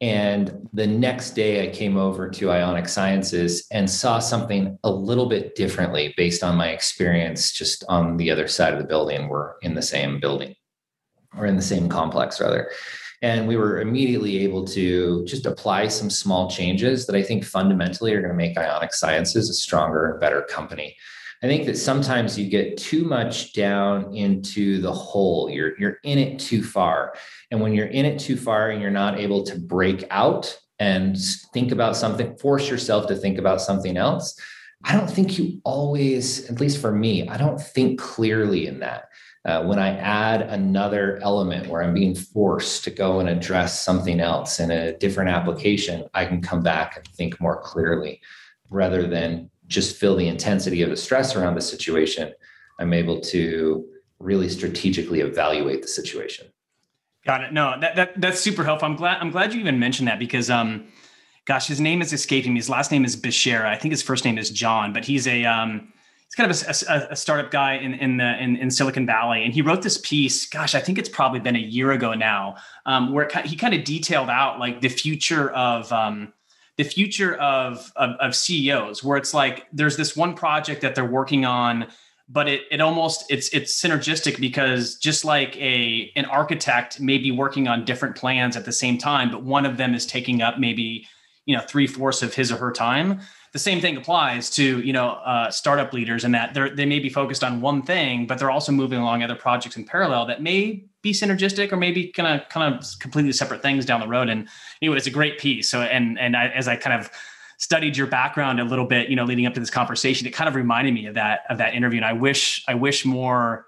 And 0.00 0.66
the 0.72 0.86
next 0.86 1.32
day, 1.32 1.68
I 1.68 1.72
came 1.72 1.98
over 1.98 2.30
to 2.30 2.50
Ionic 2.50 2.88
Sciences 2.88 3.66
and 3.70 3.90
saw 3.90 4.18
something 4.18 4.78
a 4.82 4.90
little 4.90 5.26
bit 5.26 5.54
differently 5.54 6.14
based 6.16 6.42
on 6.42 6.56
my 6.56 6.68
experience 6.68 7.52
just 7.52 7.84
on 7.88 8.16
the 8.16 8.30
other 8.30 8.48
side 8.48 8.72
of 8.72 8.78
the 8.78 8.86
building. 8.86 9.28
We're 9.28 9.58
in 9.60 9.74
the 9.74 9.82
same 9.82 10.18
building 10.18 10.54
or 11.36 11.44
in 11.44 11.56
the 11.56 11.62
same 11.62 11.88
complex, 11.88 12.40
rather. 12.40 12.70
And 13.22 13.46
we 13.46 13.56
were 13.56 13.80
immediately 13.80 14.38
able 14.38 14.64
to 14.68 15.24
just 15.26 15.44
apply 15.44 15.88
some 15.88 16.08
small 16.08 16.50
changes 16.50 17.06
that 17.06 17.14
I 17.16 17.22
think 17.22 17.44
fundamentally 17.44 18.14
are 18.14 18.20
going 18.20 18.32
to 18.32 18.36
make 18.36 18.56
Ionic 18.56 18.94
Sciences 18.94 19.50
a 19.50 19.54
stronger 19.54 20.10
and 20.10 20.20
better 20.20 20.42
company. 20.42 20.96
I 21.42 21.46
think 21.46 21.64
that 21.66 21.78
sometimes 21.78 22.38
you 22.38 22.50
get 22.50 22.76
too 22.76 23.04
much 23.04 23.54
down 23.54 24.14
into 24.14 24.80
the 24.80 24.92
hole. 24.92 25.48
You're 25.48 25.78
you're 25.78 25.98
in 26.02 26.18
it 26.18 26.38
too 26.38 26.62
far. 26.62 27.14
And 27.50 27.60
when 27.60 27.72
you're 27.72 27.86
in 27.86 28.04
it 28.04 28.18
too 28.18 28.36
far 28.36 28.70
and 28.70 28.80
you're 28.80 28.90
not 28.90 29.18
able 29.18 29.42
to 29.44 29.58
break 29.58 30.04
out 30.10 30.58
and 30.78 31.16
think 31.54 31.72
about 31.72 31.96
something, 31.96 32.36
force 32.36 32.68
yourself 32.68 33.06
to 33.08 33.16
think 33.16 33.38
about 33.38 33.60
something 33.60 33.96
else, 33.96 34.38
I 34.84 34.94
don't 34.94 35.10
think 35.10 35.38
you 35.38 35.60
always, 35.64 36.48
at 36.50 36.60
least 36.60 36.80
for 36.80 36.92
me, 36.92 37.28
I 37.28 37.36
don't 37.36 37.60
think 37.60 38.00
clearly 38.00 38.66
in 38.66 38.80
that. 38.80 39.09
Uh, 39.46 39.64
when 39.64 39.78
I 39.78 39.96
add 39.96 40.42
another 40.42 41.18
element 41.22 41.68
where 41.68 41.82
I'm 41.82 41.94
being 41.94 42.14
forced 42.14 42.84
to 42.84 42.90
go 42.90 43.20
and 43.20 43.28
address 43.28 43.82
something 43.82 44.20
else 44.20 44.60
in 44.60 44.70
a 44.70 44.96
different 44.98 45.30
application, 45.30 46.06
I 46.12 46.26
can 46.26 46.42
come 46.42 46.62
back 46.62 46.96
and 46.96 47.06
think 47.08 47.40
more 47.40 47.60
clearly 47.62 48.20
rather 48.68 49.06
than 49.06 49.50
just 49.66 49.96
feel 49.96 50.14
the 50.14 50.28
intensity 50.28 50.82
of 50.82 50.90
the 50.90 50.96
stress 50.96 51.36
around 51.36 51.54
the 51.54 51.62
situation. 51.62 52.34
I'm 52.78 52.92
able 52.92 53.20
to 53.20 53.86
really 54.18 54.50
strategically 54.50 55.20
evaluate 55.20 55.80
the 55.80 55.88
situation. 55.88 56.46
Got 57.24 57.44
it. 57.44 57.52
No, 57.52 57.78
that, 57.80 57.96
that 57.96 58.20
that's 58.20 58.40
super 58.40 58.64
helpful. 58.64 58.88
I'm 58.88 58.96
glad 58.96 59.18
I'm 59.20 59.30
glad 59.30 59.52
you 59.52 59.60
even 59.60 59.78
mentioned 59.78 60.08
that 60.08 60.18
because 60.18 60.50
um 60.50 60.86
gosh, 61.46 61.66
his 61.66 61.80
name 61.80 62.02
is 62.02 62.12
escaping 62.12 62.52
me. 62.52 62.58
His 62.58 62.70
last 62.70 62.90
name 62.90 63.04
is 63.04 63.16
Beshara. 63.16 63.66
I 63.66 63.76
think 63.76 63.92
his 63.92 64.02
first 64.02 64.24
name 64.24 64.38
is 64.38 64.50
John, 64.50 64.92
but 64.92 65.04
he's 65.04 65.26
a 65.26 65.44
um 65.44 65.92
he's 66.30 66.36
kind 66.36 66.50
of 66.50 66.62
a, 66.62 66.92
a, 66.92 67.12
a, 67.12 67.16
startup 67.16 67.50
guy 67.50 67.74
in 67.74 67.94
in 67.94 68.16
the 68.18 68.42
in, 68.42 68.56
in, 68.56 68.70
Silicon 68.70 69.04
Valley, 69.04 69.44
and 69.44 69.52
he 69.52 69.62
wrote 69.62 69.82
this 69.82 69.98
piece. 69.98 70.46
Gosh, 70.46 70.74
I 70.74 70.80
think 70.80 70.98
it's 70.98 71.08
probably 71.08 71.40
been 71.40 71.56
a 71.56 71.60
year 71.60 71.90
ago 71.90 72.14
now, 72.14 72.56
um, 72.86 73.12
where 73.12 73.28
he 73.44 73.56
kind 73.56 73.74
of 73.74 73.84
detailed 73.84 74.30
out 74.30 74.58
like 74.58 74.80
the 74.80 74.88
future 74.88 75.50
of 75.50 75.92
um, 75.92 76.32
the 76.76 76.84
future 76.84 77.34
of, 77.36 77.92
of 77.96 78.10
of 78.20 78.36
CEOs, 78.36 79.02
where 79.02 79.16
it's 79.16 79.34
like 79.34 79.66
there's 79.72 79.96
this 79.96 80.16
one 80.16 80.34
project 80.34 80.82
that 80.82 80.94
they're 80.94 81.04
working 81.04 81.44
on 81.44 81.88
but 82.32 82.48
it 82.48 82.62
it 82.70 82.80
almost 82.80 83.24
it's 83.28 83.48
it's 83.48 83.78
synergistic 83.78 84.40
because 84.40 84.94
just 84.94 85.24
like 85.24 85.56
a 85.56 86.12
an 86.14 86.24
architect 86.26 87.00
may 87.00 87.18
be 87.18 87.32
working 87.32 87.66
on 87.66 87.84
different 87.84 88.14
plans 88.14 88.56
at 88.56 88.64
the 88.64 88.72
same 88.72 88.96
time, 88.96 89.30
but 89.30 89.42
one 89.42 89.66
of 89.66 89.76
them 89.76 89.94
is 89.94 90.06
taking 90.06 90.40
up 90.40 90.58
maybe 90.58 91.06
you 91.44 91.56
know 91.56 91.62
three 91.62 91.88
fourths 91.88 92.22
of 92.22 92.32
his 92.32 92.52
or 92.52 92.56
her 92.56 92.70
time 92.70 93.20
the 93.52 93.58
same 93.58 93.80
thing 93.80 93.96
applies 93.96 94.48
to 94.50 94.80
you 94.80 94.92
know 94.92 95.10
uh, 95.10 95.50
startup 95.50 95.92
leaders 95.92 96.24
in 96.24 96.32
that 96.32 96.54
they 96.76 96.86
may 96.86 96.98
be 96.98 97.08
focused 97.08 97.42
on 97.42 97.60
one 97.60 97.82
thing, 97.82 98.26
but 98.26 98.38
they're 98.38 98.50
also 98.50 98.72
moving 98.72 98.98
along 98.98 99.22
other 99.22 99.34
projects 99.34 99.76
in 99.76 99.84
parallel 99.84 100.26
that 100.26 100.42
may 100.42 100.84
be 101.02 101.12
synergistic 101.12 101.72
or 101.72 101.76
maybe 101.76 102.08
kind 102.08 102.40
of 102.40 102.48
kind 102.48 102.74
of 102.74 102.84
completely 103.00 103.32
separate 103.32 103.62
things 103.62 103.84
down 103.84 104.00
the 104.00 104.08
road. 104.08 104.28
And 104.28 104.48
anyway, 104.80 104.96
it's 104.96 105.06
a 105.06 105.10
great 105.10 105.38
piece. 105.38 105.68
So 105.68 105.82
and 105.82 106.18
and 106.18 106.36
I, 106.36 106.48
as 106.48 106.68
I 106.68 106.76
kind 106.76 107.00
of 107.00 107.10
studied 107.58 107.96
your 107.96 108.06
background 108.06 108.60
a 108.60 108.64
little 108.64 108.86
bit, 108.86 109.10
you 109.10 109.16
know, 109.16 109.24
leading 109.24 109.46
up 109.46 109.54
to 109.54 109.60
this 109.60 109.70
conversation, 109.70 110.26
it 110.26 110.30
kind 110.30 110.48
of 110.48 110.54
reminded 110.54 110.94
me 110.94 111.06
of 111.06 111.14
that 111.14 111.40
of 111.50 111.58
that 111.58 111.74
interview. 111.74 111.98
And 111.98 112.06
I 112.06 112.12
wish 112.12 112.64
I 112.68 112.74
wish 112.74 113.04
more 113.04 113.66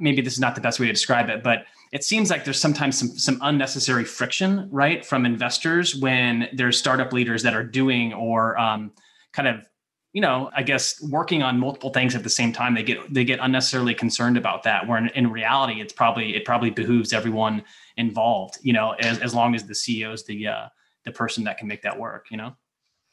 maybe 0.00 0.20
this 0.20 0.34
is 0.34 0.40
not 0.40 0.54
the 0.54 0.60
best 0.60 0.80
way 0.80 0.86
to 0.86 0.92
describe 0.92 1.30
it, 1.30 1.42
but 1.42 1.64
it 1.92 2.02
seems 2.02 2.28
like 2.28 2.44
there's 2.44 2.60
sometimes 2.60 2.98
some 2.98 3.08
some 3.08 3.38
unnecessary 3.40 4.04
friction, 4.04 4.68
right, 4.70 5.04
from 5.04 5.24
investors 5.24 5.96
when 5.96 6.48
there's 6.52 6.78
startup 6.78 7.12
leaders 7.12 7.42
that 7.44 7.54
are 7.54 7.64
doing 7.64 8.12
or 8.12 8.58
um, 8.58 8.92
kind 9.34 9.48
of 9.48 9.66
you 10.14 10.20
know, 10.20 10.48
I 10.54 10.62
guess 10.62 11.02
working 11.02 11.42
on 11.42 11.58
multiple 11.58 11.90
things 11.90 12.14
at 12.14 12.22
the 12.22 12.30
same 12.30 12.52
time, 12.52 12.74
they 12.74 12.84
get 12.84 13.12
they 13.12 13.24
get 13.24 13.40
unnecessarily 13.42 13.94
concerned 13.94 14.36
about 14.36 14.62
that. 14.62 14.86
Where 14.86 14.96
in, 14.96 15.08
in 15.08 15.30
reality, 15.30 15.80
it's 15.80 15.92
probably 15.92 16.36
it 16.36 16.44
probably 16.44 16.70
behooves 16.70 17.12
everyone 17.12 17.64
involved. 17.96 18.58
You 18.62 18.74
know, 18.74 18.92
as, 18.92 19.18
as 19.18 19.34
long 19.34 19.56
as 19.56 19.64
the 19.64 19.74
CEO 19.74 20.14
is 20.14 20.24
the 20.24 20.46
uh, 20.46 20.68
the 21.04 21.10
person 21.10 21.42
that 21.44 21.58
can 21.58 21.66
make 21.66 21.82
that 21.82 21.98
work. 21.98 22.26
You 22.30 22.36
know. 22.36 22.56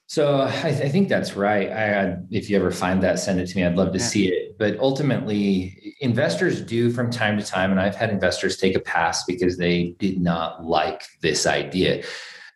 So 0.05 0.41
I, 0.41 0.71
th- 0.71 0.83
I 0.83 0.89
think 0.89 1.09
that's 1.09 1.35
right. 1.35 1.71
I, 1.71 2.01
I, 2.01 2.17
if 2.29 2.49
you 2.49 2.57
ever 2.57 2.69
find 2.69 3.01
that, 3.01 3.17
send 3.17 3.39
it 3.39 3.47
to 3.47 3.57
me. 3.57 3.63
I'd 3.63 3.77
love 3.77 3.93
to 3.93 3.97
yeah. 3.97 4.05
see 4.05 4.27
it. 4.27 4.57
But 4.59 4.77
ultimately, 4.77 5.95
investors 6.01 6.61
do 6.61 6.91
from 6.91 7.09
time 7.09 7.39
to 7.39 7.43
time, 7.43 7.71
and 7.71 7.79
I've 7.79 7.95
had 7.95 8.11
investors 8.11 8.57
take 8.57 8.75
a 8.75 8.79
pass 8.79 9.23
because 9.23 9.57
they 9.57 9.95
did 9.97 10.21
not 10.21 10.65
like 10.65 11.01
this 11.21 11.47
idea 11.47 12.03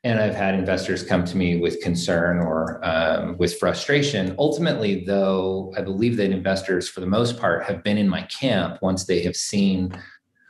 and 0.05 0.19
I've 0.19 0.35
had 0.35 0.53
investors 0.53 1.01
come 1.01 1.25
to 1.25 1.35
me 1.35 1.59
with 1.59 1.81
concern 1.81 2.37
or 2.37 2.79
um, 2.83 3.35
with 3.39 3.57
frustration. 3.57 4.35
Ultimately, 4.37 5.03
though, 5.03 5.73
I 5.75 5.81
believe 5.81 6.15
that 6.17 6.29
investors, 6.29 6.87
for 6.87 6.99
the 6.99 7.07
most 7.07 7.39
part, 7.39 7.63
have 7.63 7.83
been 7.83 7.97
in 7.97 8.07
my 8.07 8.21
camp 8.21 8.77
once 8.83 9.05
they 9.05 9.23
have 9.23 9.35
seen 9.35 9.91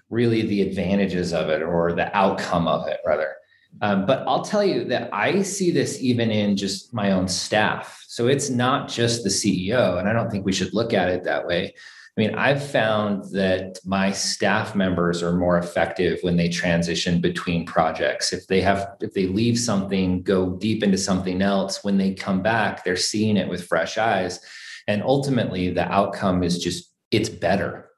really 0.10 0.42
the 0.42 0.62
advantages 0.62 1.32
of 1.32 1.50
it 1.50 1.62
or 1.62 1.94
the 1.94 2.16
outcome 2.16 2.68
of 2.68 2.86
it, 2.90 3.00
rather. 3.06 3.34
Um, 3.82 4.06
but 4.06 4.26
I'll 4.28 4.44
tell 4.44 4.64
you 4.64 4.84
that 4.86 5.10
I 5.14 5.42
see 5.42 5.72
this 5.72 6.02
even 6.02 6.32
in 6.32 6.58
just 6.58 6.94
my 6.94 7.12
own 7.12 7.30
staff. 7.30 8.04
So 8.10 8.28
it's 8.28 8.50
not 8.50 8.90
just 8.90 9.24
the 9.24 9.30
CEO, 9.30 10.00
and 10.00 10.10
I 10.10 10.12
don't 10.12 10.30
think 10.30 10.46
we 10.46 10.52
should 10.52 10.74
look 10.74 10.94
at 10.94 11.08
it 11.08 11.24
that 11.24 11.48
way. 11.48 11.74
I 12.18 12.22
mean, 12.22 12.36
I've 12.36 12.66
found 12.66 13.26
that 13.32 13.80
my 13.84 14.14
staff 14.14 14.74
members 14.74 15.22
are 15.22 15.34
more 15.34 15.58
effective 15.58 16.20
when 16.22 16.38
they 16.38 16.48
transition 16.48 17.20
between 17.20 17.66
projects. 17.66 18.32
If 18.32 18.48
they 18.48 18.62
have, 18.62 18.96
if 19.02 19.14
they 19.14 19.26
leave 19.26 19.60
something, 19.60 20.22
go 20.22 20.52
deep 20.52 20.82
into 20.82 20.98
something 20.98 21.42
else, 21.42 21.84
when 21.84 21.98
they 21.98 22.14
come 22.14 22.42
back, 22.42 22.86
they're 22.86 22.96
seeing 22.96 23.36
it 23.36 23.50
with 23.50 23.68
fresh 23.68 23.98
eyes. 23.98 24.40
And 24.88 25.04
ultimately, 25.04 25.72
the 25.72 25.92
outcome 25.92 26.42
is 26.42 26.58
just, 26.58 26.90
it's 27.12 27.28
better. 27.28 27.90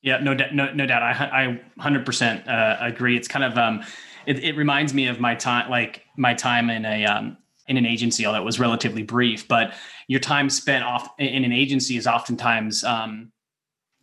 Yeah, 0.00 0.18
no, 0.18 0.32
no, 0.32 0.72
no 0.72 0.86
doubt. 0.86 1.02
I, 1.02 1.60
I 1.78 1.82
100% 1.82 2.48
uh, 2.48 2.78
agree. 2.80 3.18
It's 3.18 3.28
kind 3.28 3.44
of, 3.44 3.58
um, 3.58 3.84
it, 4.24 4.42
it 4.42 4.56
reminds 4.56 4.94
me 4.94 5.08
of 5.08 5.20
my 5.20 5.34
time, 5.34 5.68
like 5.68 6.04
my 6.16 6.32
time 6.32 6.70
in 6.70 6.86
a, 6.86 7.04
um, 7.04 7.36
in 7.68 7.76
an 7.76 7.86
agency, 7.86 8.26
although 8.26 8.40
it 8.40 8.44
was 8.44 8.60
relatively 8.60 9.02
brief, 9.02 9.48
but 9.48 9.74
your 10.08 10.20
time 10.20 10.48
spent 10.48 10.84
off 10.84 11.08
in 11.18 11.44
an 11.44 11.52
agency 11.52 11.96
is 11.96 12.06
oftentimes 12.06 12.84
um, 12.84 13.32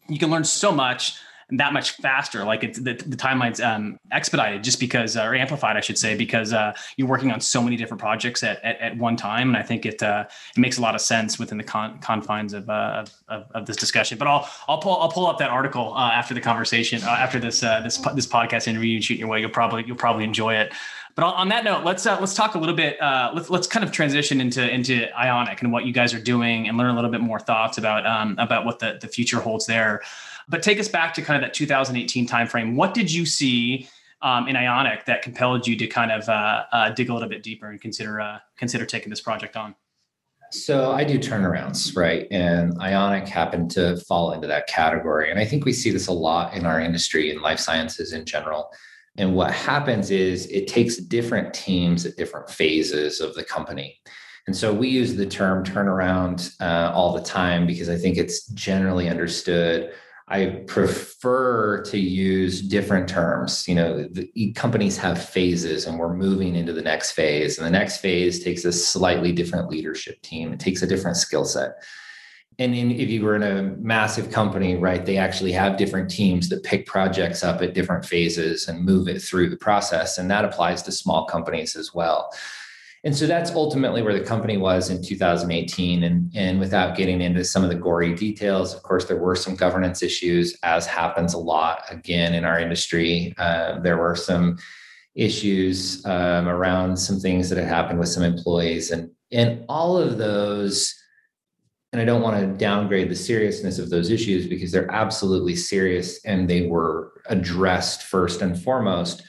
you 0.09 0.19
can 0.19 0.29
learn 0.29 0.43
so 0.43 0.71
much 0.71 1.15
that 1.57 1.73
much 1.73 1.91
faster. 1.97 2.43
Like 2.43 2.63
it's 2.63 2.79
the, 2.79 2.93
the 2.93 3.15
timeline's 3.15 3.61
um, 3.61 3.97
expedited 4.11 4.63
just 4.63 4.79
because, 4.79 5.17
uh, 5.17 5.23
or 5.23 5.35
amplified, 5.35 5.77
I 5.77 5.81
should 5.81 5.97
say, 5.97 6.15
because 6.15 6.53
uh, 6.53 6.73
you're 6.97 7.07
working 7.07 7.31
on 7.31 7.41
so 7.41 7.61
many 7.61 7.75
different 7.75 8.01
projects 8.01 8.43
at, 8.43 8.63
at, 8.63 8.79
at 8.79 8.97
one 8.97 9.15
time. 9.15 9.49
And 9.49 9.57
I 9.57 9.63
think 9.63 9.85
it 9.85 10.01
uh, 10.01 10.25
it 10.55 10.59
makes 10.59 10.77
a 10.77 10.81
lot 10.81 10.95
of 10.95 11.01
sense 11.01 11.37
within 11.37 11.57
the 11.57 11.63
con- 11.63 11.99
confines 11.99 12.53
of, 12.53 12.69
uh, 12.69 13.05
of, 13.27 13.45
of 13.53 13.65
this 13.65 13.75
discussion. 13.75 14.17
But 14.17 14.27
I'll 14.27 14.49
I'll 14.67 14.79
pull 14.79 14.97
I'll 14.97 15.11
pull 15.11 15.27
up 15.27 15.37
that 15.39 15.49
article 15.49 15.93
uh, 15.93 16.11
after 16.11 16.33
the 16.33 16.41
conversation 16.41 17.03
uh, 17.03 17.09
after 17.09 17.39
this 17.39 17.59
this 17.59 17.97
this 17.97 18.27
podcast 18.27 18.67
interview 18.67 18.95
and 18.95 19.03
shoot 19.03 19.19
your 19.19 19.27
way. 19.27 19.39
You'll 19.39 19.49
probably 19.49 19.83
you'll 19.85 19.97
probably 19.97 20.23
enjoy 20.23 20.55
it. 20.55 20.73
But 21.15 21.25
on 21.25 21.49
that 21.49 21.63
note, 21.63 21.83
let's 21.83 22.05
uh, 22.05 22.17
let's 22.19 22.33
talk 22.33 22.55
a 22.55 22.57
little 22.57 22.75
bit. 22.75 22.99
Uh, 22.99 23.31
let's 23.33 23.49
let's 23.49 23.67
kind 23.67 23.85
of 23.85 23.91
transition 23.91 24.41
into 24.41 24.67
into 24.67 25.07
Ionic 25.17 25.61
and 25.61 25.71
what 25.71 25.85
you 25.85 25.93
guys 25.93 26.13
are 26.13 26.19
doing, 26.19 26.67
and 26.67 26.77
learn 26.77 26.89
a 26.89 26.95
little 26.95 27.11
bit 27.11 27.21
more 27.21 27.39
thoughts 27.39 27.77
about 27.77 28.05
um, 28.07 28.35
about 28.39 28.65
what 28.65 28.79
the 28.79 28.97
the 28.99 29.07
future 29.07 29.39
holds 29.39 29.65
there. 29.65 30.01
But 30.49 30.63
take 30.63 30.79
us 30.79 30.87
back 30.87 31.13
to 31.13 31.21
kind 31.21 31.41
of 31.41 31.47
that 31.47 31.53
2018 31.53 32.27
timeframe. 32.27 32.75
What 32.75 32.93
did 32.93 33.11
you 33.11 33.25
see 33.25 33.87
um, 34.23 34.47
in 34.47 34.55
Ionic 34.55 35.05
that 35.05 35.21
compelled 35.21 35.67
you 35.67 35.75
to 35.77 35.87
kind 35.87 36.11
of 36.11 36.27
uh, 36.27 36.63
uh, 36.71 36.89
dig 36.89 37.09
a 37.09 37.13
little 37.13 37.29
bit 37.29 37.43
deeper 37.43 37.69
and 37.69 37.79
consider 37.79 38.19
uh, 38.19 38.39
consider 38.57 38.85
taking 38.85 39.09
this 39.09 39.21
project 39.21 39.55
on? 39.55 39.75
So 40.51 40.91
I 40.91 41.03
do 41.03 41.17
turnarounds, 41.17 41.97
right? 41.97 42.27
And 42.29 42.79
Ionic 42.79 43.27
happened 43.27 43.71
to 43.71 43.97
fall 43.97 44.33
into 44.33 44.45
that 44.47 44.67
category. 44.67 45.31
And 45.31 45.39
I 45.39 45.45
think 45.45 45.65
we 45.65 45.73
see 45.73 45.89
this 45.89 46.07
a 46.07 46.13
lot 46.13 46.53
in 46.53 46.65
our 46.65 46.79
industry 46.79 47.31
and 47.31 47.41
life 47.41 47.59
sciences 47.59 48.13
in 48.13 48.23
general. 48.23 48.71
And 49.17 49.35
what 49.35 49.51
happens 49.51 50.09
is 50.11 50.47
it 50.47 50.67
takes 50.67 50.97
different 50.97 51.53
teams 51.53 52.05
at 52.05 52.17
different 52.17 52.49
phases 52.49 53.21
of 53.21 53.35
the 53.35 53.43
company. 53.43 53.99
And 54.47 54.55
so 54.55 54.73
we 54.73 54.89
use 54.89 55.15
the 55.15 55.25
term 55.25 55.63
turnaround 55.63 56.59
uh, 56.59 56.91
all 56.93 57.13
the 57.13 57.21
time 57.21 57.65
because 57.65 57.89
I 57.89 57.95
think 57.95 58.17
it's 58.17 58.47
generally 58.47 59.07
understood. 59.07 59.93
I 60.27 60.63
prefer 60.67 61.81
to 61.83 61.99
use 61.99 62.61
different 62.61 63.07
terms. 63.07 63.67
You 63.67 63.75
know, 63.75 64.07
the 64.07 64.51
companies 64.53 64.97
have 64.97 65.23
phases 65.23 65.85
and 65.85 65.99
we're 65.99 66.13
moving 66.13 66.55
into 66.55 66.73
the 66.73 66.81
next 66.81 67.11
phase. 67.11 67.57
And 67.57 67.67
the 67.67 67.71
next 67.71 67.97
phase 67.97 68.43
takes 68.43 68.65
a 68.65 68.71
slightly 68.71 69.31
different 69.31 69.69
leadership 69.69 70.21
team, 70.21 70.51
it 70.51 70.59
takes 70.59 70.81
a 70.81 70.87
different 70.87 71.17
skill 71.17 71.45
set 71.45 71.75
and 72.59 72.75
in, 72.75 72.91
if 72.91 73.09
you 73.09 73.23
were 73.23 73.35
in 73.35 73.43
a 73.43 73.63
massive 73.77 74.31
company, 74.31 74.75
right, 74.75 75.05
they 75.05 75.17
actually 75.17 75.51
have 75.53 75.77
different 75.77 76.09
teams 76.09 76.49
that 76.49 76.63
pick 76.63 76.85
projects 76.85 77.43
up 77.43 77.61
at 77.61 77.73
different 77.73 78.05
phases 78.05 78.67
and 78.67 78.85
move 78.85 79.07
it 79.07 79.21
through 79.21 79.49
the 79.49 79.57
process. 79.57 80.17
And 80.17 80.29
that 80.29 80.45
applies 80.45 80.81
to 80.83 80.91
small 80.91 81.25
companies 81.25 81.75
as 81.75 81.93
well. 81.93 82.31
And 83.05 83.15
so 83.15 83.27
that's 83.27 83.51
ultimately 83.51 84.01
where 84.01 84.17
the 84.17 84.23
company 84.23 84.55
was 84.55 84.89
in 84.89 85.03
2018. 85.03 86.03
And, 86.03 86.31
and 86.35 86.59
without 86.59 86.95
getting 86.95 87.21
into 87.21 87.43
some 87.43 87.63
of 87.63 87.69
the 87.69 87.75
gory 87.75 88.13
details, 88.13 88.73
of 88.73 88.81
course, 88.83 89.05
there 89.05 89.17
were 89.17 89.35
some 89.35 89.55
governance 89.55 90.01
issues, 90.01 90.57
as 90.63 90.85
happens 90.85 91.33
a 91.33 91.37
lot 91.37 91.83
again 91.89 92.33
in 92.33 92.45
our 92.45 92.59
industry. 92.59 93.33
Uh, 93.37 93.79
there 93.79 93.97
were 93.97 94.15
some 94.15 94.57
issues 95.15 96.05
um, 96.05 96.47
around 96.47 96.97
some 96.97 97.19
things 97.19 97.49
that 97.49 97.57
had 97.57 97.67
happened 97.67 97.99
with 97.99 98.09
some 98.09 98.23
employees. 98.23 98.91
And, 98.91 99.11
and 99.31 99.65
all 99.67 99.97
of 99.97 100.17
those 100.17 100.95
and 101.93 102.01
I 102.01 102.05
don't 102.05 102.23
want 102.23 102.39
to 102.39 102.47
downgrade 102.47 103.07
the 103.07 103.15
seriousness 103.15 103.77
of 103.77 103.91
those 103.91 104.09
issues 104.09 104.47
because 104.47 104.71
they're 104.71 104.91
absolutely 104.91 105.55
serious 105.55 106.25
and 106.25 106.49
they 106.49 106.65
were 106.65 107.21
addressed 107.27 108.01
first 108.01 108.41
and 108.41 108.59
foremost. 108.59 109.21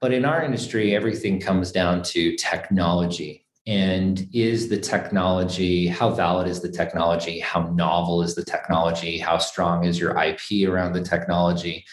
But 0.00 0.12
in 0.12 0.24
our 0.24 0.42
industry, 0.42 0.96
everything 0.96 1.40
comes 1.40 1.70
down 1.70 2.02
to 2.02 2.34
technology. 2.36 3.46
And 3.68 4.28
is 4.32 4.68
the 4.68 4.78
technology, 4.78 5.86
how 5.86 6.10
valid 6.10 6.48
is 6.48 6.60
the 6.60 6.72
technology? 6.72 7.38
How 7.38 7.68
novel 7.68 8.20
is 8.22 8.34
the 8.34 8.44
technology? 8.44 9.16
How 9.18 9.38
strong 9.38 9.84
is 9.84 9.96
your 9.96 10.18
IP 10.20 10.68
around 10.68 10.92
the 10.92 11.02
technology? 11.02 11.86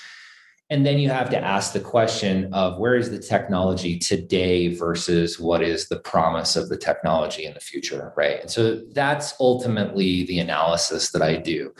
And 0.69 0.85
then 0.85 0.99
you 0.99 1.09
have 1.09 1.29
to 1.29 1.37
ask 1.37 1.71
the 1.71 1.79
question 1.79 2.53
of 2.53 2.77
where 2.77 2.95
is 2.95 3.09
the 3.09 3.19
technology 3.19 3.97
today 3.97 4.75
versus 4.75 5.39
what 5.39 5.63
is 5.63 5.87
the 5.87 5.99
promise 5.99 6.57
of 6.57 6.67
the 6.67 6.77
technology 6.77 7.45
in 7.45 7.53
the 7.53 7.59
future, 7.61 8.13
right? 8.17 8.41
And 8.41 8.51
so 8.51 8.81
that's 8.91 9.33
ultimately 9.39 10.25
the 10.25 10.39
analysis 10.39 11.11
that 11.11 11.21
I 11.21 11.37
do. 11.37 11.73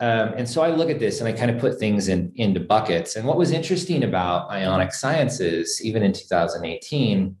Um, 0.00 0.34
and 0.36 0.48
so 0.48 0.62
I 0.62 0.70
look 0.70 0.90
at 0.90 0.98
this 0.98 1.20
and 1.20 1.28
I 1.28 1.32
kind 1.32 1.50
of 1.50 1.58
put 1.58 1.78
things 1.78 2.08
in 2.08 2.32
into 2.36 2.60
buckets. 2.60 3.16
And 3.16 3.26
what 3.26 3.36
was 3.36 3.50
interesting 3.50 4.04
about 4.04 4.50
Ionic 4.50 4.92
Sciences, 4.92 5.80
even 5.84 6.02
in 6.02 6.12
2018, 6.12 7.36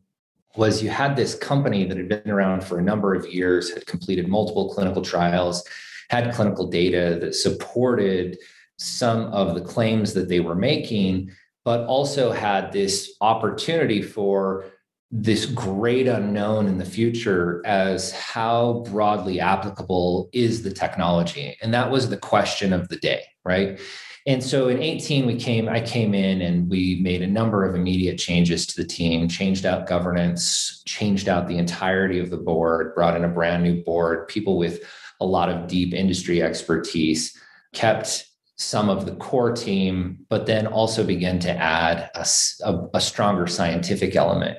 was 0.56 0.82
you 0.82 0.90
had 0.90 1.14
this 1.14 1.36
company 1.36 1.84
that 1.84 1.96
had 1.96 2.08
been 2.08 2.30
around 2.30 2.64
for 2.64 2.78
a 2.78 2.82
number 2.82 3.14
of 3.14 3.32
years, 3.32 3.72
had 3.72 3.86
completed 3.86 4.26
multiple 4.28 4.72
clinical 4.72 5.02
trials, 5.02 5.62
had 6.10 6.34
clinical 6.34 6.66
data 6.66 7.18
that 7.20 7.34
supported 7.34 8.38
some 8.78 9.24
of 9.26 9.54
the 9.54 9.60
claims 9.60 10.14
that 10.14 10.28
they 10.28 10.40
were 10.40 10.54
making, 10.54 11.30
but 11.64 11.86
also 11.86 12.32
had 12.32 12.72
this 12.72 13.14
opportunity 13.20 14.02
for 14.02 14.64
this 15.10 15.46
great 15.46 16.06
unknown 16.06 16.66
in 16.66 16.78
the 16.78 16.84
future 16.84 17.62
as 17.64 18.12
how 18.12 18.84
broadly 18.90 19.40
applicable 19.40 20.28
is 20.32 20.62
the 20.62 20.70
technology? 20.70 21.56
And 21.62 21.72
that 21.72 21.90
was 21.90 22.08
the 22.08 22.16
question 22.16 22.72
of 22.72 22.88
the 22.88 22.96
day 22.96 23.24
right? 23.48 23.80
And 24.26 24.44
so 24.44 24.68
in 24.68 24.82
18 24.82 25.24
we 25.24 25.36
came 25.36 25.70
i 25.70 25.80
came 25.80 26.12
in 26.12 26.42
and 26.42 26.68
we 26.68 27.00
made 27.02 27.22
a 27.22 27.26
number 27.26 27.64
of 27.64 27.74
immediate 27.74 28.18
changes 28.18 28.66
to 28.66 28.82
the 28.82 28.86
team 28.86 29.26
changed 29.26 29.64
out 29.64 29.88
governance 29.88 30.82
changed 30.86 31.30
out 31.30 31.48
the 31.48 31.56
entirety 31.56 32.18
of 32.18 32.28
the 32.28 32.36
board 32.36 32.94
brought 32.94 33.16
in 33.16 33.24
a 33.24 33.28
brand 33.28 33.62
new 33.62 33.82
board 33.84 34.28
people 34.28 34.58
with 34.58 34.84
a 35.20 35.24
lot 35.24 35.48
of 35.48 35.66
deep 35.66 35.94
industry 35.94 36.42
expertise 36.42 37.40
kept 37.72 38.26
some 38.58 38.88
of 38.88 39.06
the 39.06 39.14
core 39.16 39.52
team, 39.52 40.18
but 40.28 40.46
then 40.46 40.66
also 40.66 41.04
begin 41.04 41.38
to 41.38 41.50
add 41.50 42.10
a, 42.14 42.26
a, 42.64 42.88
a, 42.94 43.00
stronger 43.00 43.46
scientific 43.46 44.16
element. 44.16 44.58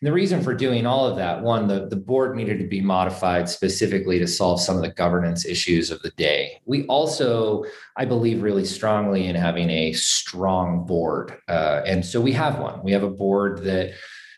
And 0.00 0.08
the 0.08 0.12
reason 0.14 0.42
for 0.42 0.54
doing 0.54 0.86
all 0.86 1.06
of 1.06 1.16
that, 1.16 1.42
one, 1.42 1.68
the, 1.68 1.86
the 1.86 1.96
board 1.96 2.36
needed 2.36 2.58
to 2.58 2.66
be 2.66 2.80
modified 2.80 3.48
specifically 3.48 4.18
to 4.18 4.26
solve 4.26 4.60
some 4.62 4.76
of 4.76 4.82
the 4.82 4.88
governance 4.88 5.44
issues 5.44 5.90
of 5.90 6.00
the 6.00 6.10
day. 6.12 6.60
We 6.64 6.86
also, 6.86 7.64
I 7.96 8.06
believe 8.06 8.42
really 8.42 8.64
strongly 8.64 9.26
in 9.26 9.36
having 9.36 9.68
a 9.68 9.92
strong 9.92 10.86
board. 10.86 11.36
Uh, 11.46 11.82
and 11.86 12.04
so 12.04 12.22
we 12.22 12.32
have 12.32 12.58
one. 12.58 12.82
We 12.82 12.92
have 12.92 13.02
a 13.02 13.10
board 13.10 13.62
that 13.64 13.92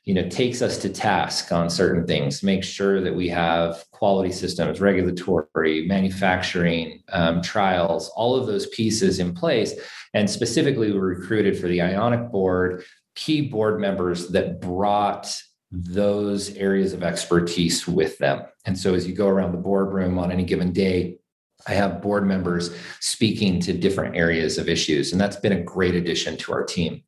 you 0.06 0.14
know 0.14 0.26
takes 0.28 0.62
us 0.62 0.78
to 0.78 0.88
task 0.88 1.52
on 1.52 1.68
certain 1.68 2.06
things 2.06 2.42
makes 2.42 2.66
sure 2.66 3.00
that 3.00 3.14
we 3.14 3.28
have 3.28 3.84
quality 3.90 4.32
systems 4.32 4.80
regulatory 4.80 5.84
manufacturing 5.86 7.02
um, 7.12 7.42
trials 7.42 8.08
all 8.16 8.34
of 8.36 8.46
those 8.46 8.68
pieces 8.68 9.18
in 9.18 9.34
place. 9.34 9.74
And 10.14 10.30
specifically 10.30 10.92
we 10.92 10.98
recruited 10.98 11.58
for 11.58 11.66
the 11.66 11.82
ionic 11.82 12.30
board 12.30 12.84
key 13.16 13.42
board 13.42 13.80
members 13.80 14.28
that 14.28 14.60
brought 14.60 15.42
those 15.72 16.54
areas 16.56 16.92
of 16.92 17.02
expertise 17.02 17.88
with 17.88 18.16
them. 18.18 18.44
And 18.64 18.78
so 18.78 18.94
as 18.94 19.06
you 19.06 19.14
go 19.14 19.26
around 19.26 19.52
the 19.52 19.58
boardroom 19.58 20.18
on 20.18 20.30
any 20.30 20.44
given 20.44 20.72
day 20.72 21.18
I 21.66 21.72
have 21.72 22.02
board 22.02 22.24
members 22.24 22.70
speaking 23.00 23.58
to 23.60 23.72
different 23.72 24.14
areas 24.14 24.58
of 24.58 24.68
issues, 24.68 25.10
and 25.10 25.20
that's 25.20 25.36
been 25.36 25.54
a 25.54 25.62
great 25.62 25.94
addition 25.96 26.36
to 26.36 26.52
our 26.52 26.62
team 26.62 27.02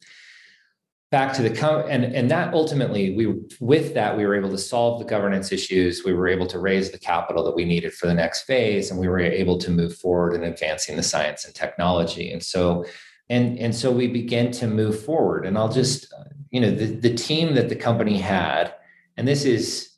back 1.10 1.32
to 1.34 1.42
the 1.42 1.50
com- 1.50 1.84
and 1.88 2.04
and 2.04 2.30
that 2.30 2.52
ultimately 2.52 3.14
we 3.16 3.34
with 3.60 3.94
that 3.94 4.16
we 4.16 4.26
were 4.26 4.34
able 4.34 4.50
to 4.50 4.58
solve 4.58 4.98
the 4.98 5.04
governance 5.04 5.52
issues. 5.52 6.04
We 6.04 6.12
were 6.12 6.28
able 6.28 6.46
to 6.48 6.58
raise 6.58 6.90
the 6.90 6.98
capital 6.98 7.44
that 7.44 7.56
we 7.56 7.64
needed 7.64 7.94
for 7.94 8.06
the 8.06 8.14
next 8.14 8.42
phase 8.42 8.90
and 8.90 9.00
we 9.00 9.08
were 9.08 9.18
able 9.18 9.58
to 9.58 9.70
move 9.70 9.96
forward 9.96 10.34
in 10.34 10.44
advancing 10.44 10.96
the 10.96 11.02
science 11.02 11.44
and 11.44 11.54
technology. 11.54 12.30
And 12.30 12.42
so 12.42 12.84
and 13.30 13.58
and 13.58 13.74
so 13.74 13.90
we 13.90 14.06
began 14.06 14.50
to 14.52 14.66
move 14.66 15.02
forward. 15.02 15.46
And 15.46 15.56
i'll 15.56 15.72
just 15.72 16.12
you 16.50 16.60
know 16.60 16.70
the, 16.70 16.86
the 16.86 17.14
team 17.14 17.54
that 17.54 17.68
the 17.68 17.76
company 17.76 18.18
had 18.18 18.74
and 19.16 19.26
this 19.26 19.44
is 19.44 19.90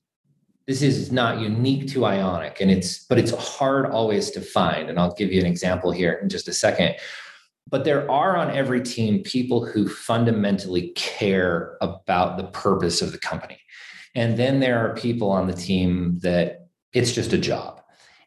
this 0.67 0.83
is 0.83 1.11
not 1.11 1.40
unique 1.40 1.88
to 1.88 2.05
ionic 2.05 2.61
and 2.61 2.71
it's 2.71 3.05
but 3.05 3.19
it's 3.19 3.33
hard 3.33 3.87
always 3.87 4.31
to 4.31 4.40
find 4.40 4.88
and 4.88 4.99
i'll 4.99 5.14
give 5.14 5.33
you 5.33 5.40
an 5.40 5.47
example 5.47 5.90
here 5.90 6.19
in 6.23 6.29
just 6.29 6.49
a 6.49 6.52
second 6.52 6.95
but 7.71 7.85
there 7.85 8.11
are 8.11 8.37
on 8.37 8.50
every 8.50 8.83
team 8.83 9.23
people 9.23 9.65
who 9.65 9.89
fundamentally 9.89 10.89
care 10.97 11.77
about 11.81 12.37
the 12.37 12.45
purpose 12.45 13.00
of 13.00 13.12
the 13.12 13.19
company. 13.19 13.59
And 14.15 14.37
then 14.37 14.61
there 14.61 14.79
are 14.85 14.95
people 14.95 15.31
on 15.31 15.47
the 15.47 15.55
team 15.55 16.19
that 16.23 16.67
it's 16.93 17.12
just 17.12 17.33
a 17.33 17.39
job. 17.39 17.81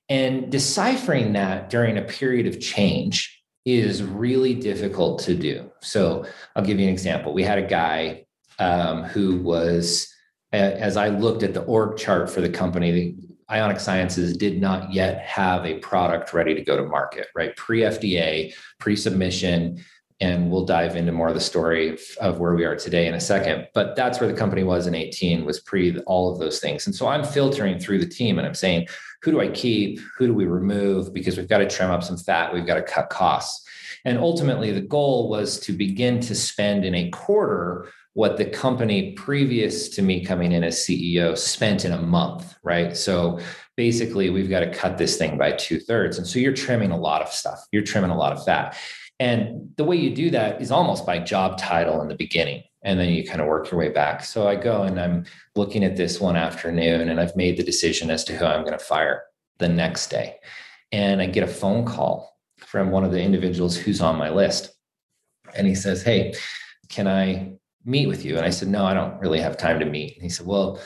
And 0.10 0.52
deciphering 0.52 1.34
that 1.34 1.70
during 1.70 1.98
a 1.98 2.02
period 2.02 2.48
of 2.48 2.60
change 2.60 3.44
is 3.66 4.04
really 4.04 4.54
difficult 4.54 5.20
to 5.22 5.36
do. 5.36 5.70
So 5.82 6.26
I'll 6.56 6.64
give 6.64 6.80
you 6.80 6.88
an 6.88 6.94
example. 6.94 7.34
We 7.34 7.44
had 7.44 7.58
a 7.58 7.68
guy 7.68 8.26
um, 8.60 9.04
who 9.04 9.42
was, 9.42 10.14
as 10.52 10.98
I 10.98 11.10
looked 11.10 11.44
at 11.44 11.54
the 11.54 11.64
org 11.64 11.98
chart 11.98 12.30
for 12.30 12.42
the 12.42 12.50
company, 12.50 13.16
Ionic 13.54 13.80
Sciences 13.80 14.36
did 14.36 14.60
not 14.60 14.92
yet 14.92 15.20
have 15.20 15.64
a 15.64 15.78
product 15.78 16.34
ready 16.34 16.56
to 16.56 16.62
go 16.64 16.76
to 16.76 16.84
market, 16.84 17.28
right? 17.36 17.56
Pre 17.56 17.82
FDA, 17.82 18.54
pre 18.80 18.96
submission. 18.96 19.84
And 20.20 20.50
we'll 20.50 20.66
dive 20.66 20.96
into 20.96 21.12
more 21.12 21.28
of 21.28 21.34
the 21.36 21.42
story 21.42 21.98
of, 22.22 22.40
where 22.40 22.56
we 22.56 22.64
are 22.66 22.76
today 22.76 23.08
in 23.08 23.14
a 23.14 23.20
second. 23.20 23.68
But 23.74 23.96
that's 23.96 24.20
where 24.20 24.32
the 24.32 24.38
company 24.38 24.64
was 24.64 24.88
in 24.88 24.96
18, 24.96 25.46
was 25.46 25.60
pre 25.60 26.00
all 26.02 26.32
of 26.32 26.40
those 26.40 26.60
things. 26.60 26.88
And 26.88 26.96
so 26.96 27.08
I'm 27.08 27.24
filtering 27.24 27.78
through 27.78 28.00
the 28.00 28.08
team 28.08 28.40
and 28.40 28.48
I'm 28.48 28.56
saying, 28.56 28.88
who 29.22 29.32
do 29.32 29.42
I 29.42 29.50
keep? 29.50 30.00
Who 30.18 30.28
do 30.28 30.34
we 30.34 30.46
remove? 30.46 31.14
Because 31.14 31.38
we've 31.38 31.48
got 31.48 31.60
to 31.60 31.70
trim 31.70 31.92
up 31.92 32.04
some 32.04 32.18
fat, 32.18 32.54
we've 32.54 32.66
got 32.66 32.76
to 32.76 32.82
cut 32.84 33.10
costs. 33.10 33.68
And 34.06 34.18
ultimately, 34.18 34.72
the 34.72 34.82
goal 34.82 35.30
was 35.30 35.60
to 35.62 35.74
begin 35.74 36.20
to 36.22 36.36
spend 36.36 36.86
in 36.86 36.96
a 36.96 37.10
quarter 37.10 37.90
what 38.14 38.38
the 38.38 38.46
company 38.46 39.14
previous 39.14 39.90
to 39.90 40.02
me 40.02 40.24
coming 40.24 40.52
in 40.52 40.64
as 40.64 40.78
CEO 40.78 41.38
spent 41.38 41.84
in 41.84 41.92
a 41.92 42.02
month, 42.02 42.56
right? 42.64 42.96
So 42.96 43.40
basically, 43.76 44.30
we've 44.30 44.50
got 44.50 44.60
to 44.60 44.72
cut 44.72 44.98
this 44.98 45.18
thing 45.18 45.38
by 45.38 45.54
two 45.54 45.80
thirds. 45.80 46.18
And 46.18 46.28
so 46.28 46.40
you're 46.40 46.54
trimming 46.54 46.92
a 46.92 46.98
lot 46.98 47.22
of 47.22 47.30
stuff, 47.30 47.66
you're 47.72 47.84
trimming 47.84 48.12
a 48.12 48.18
lot 48.18 48.34
of 48.34 48.46
fat. 48.46 48.78
And 49.20 49.70
the 49.78 49.84
way 49.84 49.96
you 49.96 50.14
do 50.14 50.30
that 50.32 50.62
is 50.62 50.72
almost 50.72 51.06
by 51.06 51.20
job 51.20 51.58
title 51.58 52.02
in 52.02 52.08
the 52.08 52.16
beginning. 52.16 52.64
And 52.84 53.00
then 53.00 53.10
you 53.10 53.26
kind 53.26 53.42
of 53.42 53.48
work 53.48 53.72
your 53.72 53.80
way 53.80 53.90
back. 53.90 54.26
So 54.26 54.48
I 54.48 54.56
go 54.56 54.84
and 54.84 55.00
I'm 55.00 55.26
looking 55.56 55.84
at 55.84 55.96
this 55.96 56.20
one 56.20 56.36
afternoon 56.36 57.10
and 57.10 57.20
I've 57.20 57.36
made 57.36 57.58
the 57.58 57.64
decision 57.64 58.12
as 58.12 58.24
to 58.26 58.36
who 58.36 58.46
I'm 58.46 58.66
going 58.66 58.78
to 58.78 58.84
fire 58.84 59.24
the 59.60 59.70
next 59.70 60.08
day. 60.08 60.36
And 60.92 61.22
I 61.22 61.28
get 61.28 61.44
a 61.44 61.48
phone 61.48 61.86
call 61.86 62.38
from 62.58 62.92
one 62.92 63.06
of 63.06 63.12
the 63.12 63.22
individuals 63.22 63.78
who's 63.78 64.02
on 64.02 64.18
my 64.18 64.30
list. 64.30 64.72
And 65.56 65.66
he 65.66 65.76
says, 65.76 66.04
Hey, 66.04 66.34
can 66.90 67.08
I 67.08 67.54
meet 67.86 68.08
with 68.08 68.26
you? 68.26 68.38
And 68.38 68.46
I 68.46 68.50
said, 68.50 68.68
no, 68.68 68.86
I 68.86 68.94
don't 68.94 69.20
really 69.20 69.40
have 69.40 69.58
time 69.58 69.80
to 69.80 69.86
meet. 69.86 70.16
And 70.16 70.24
he 70.24 70.30
said, 70.30 70.46
well, 70.46 70.80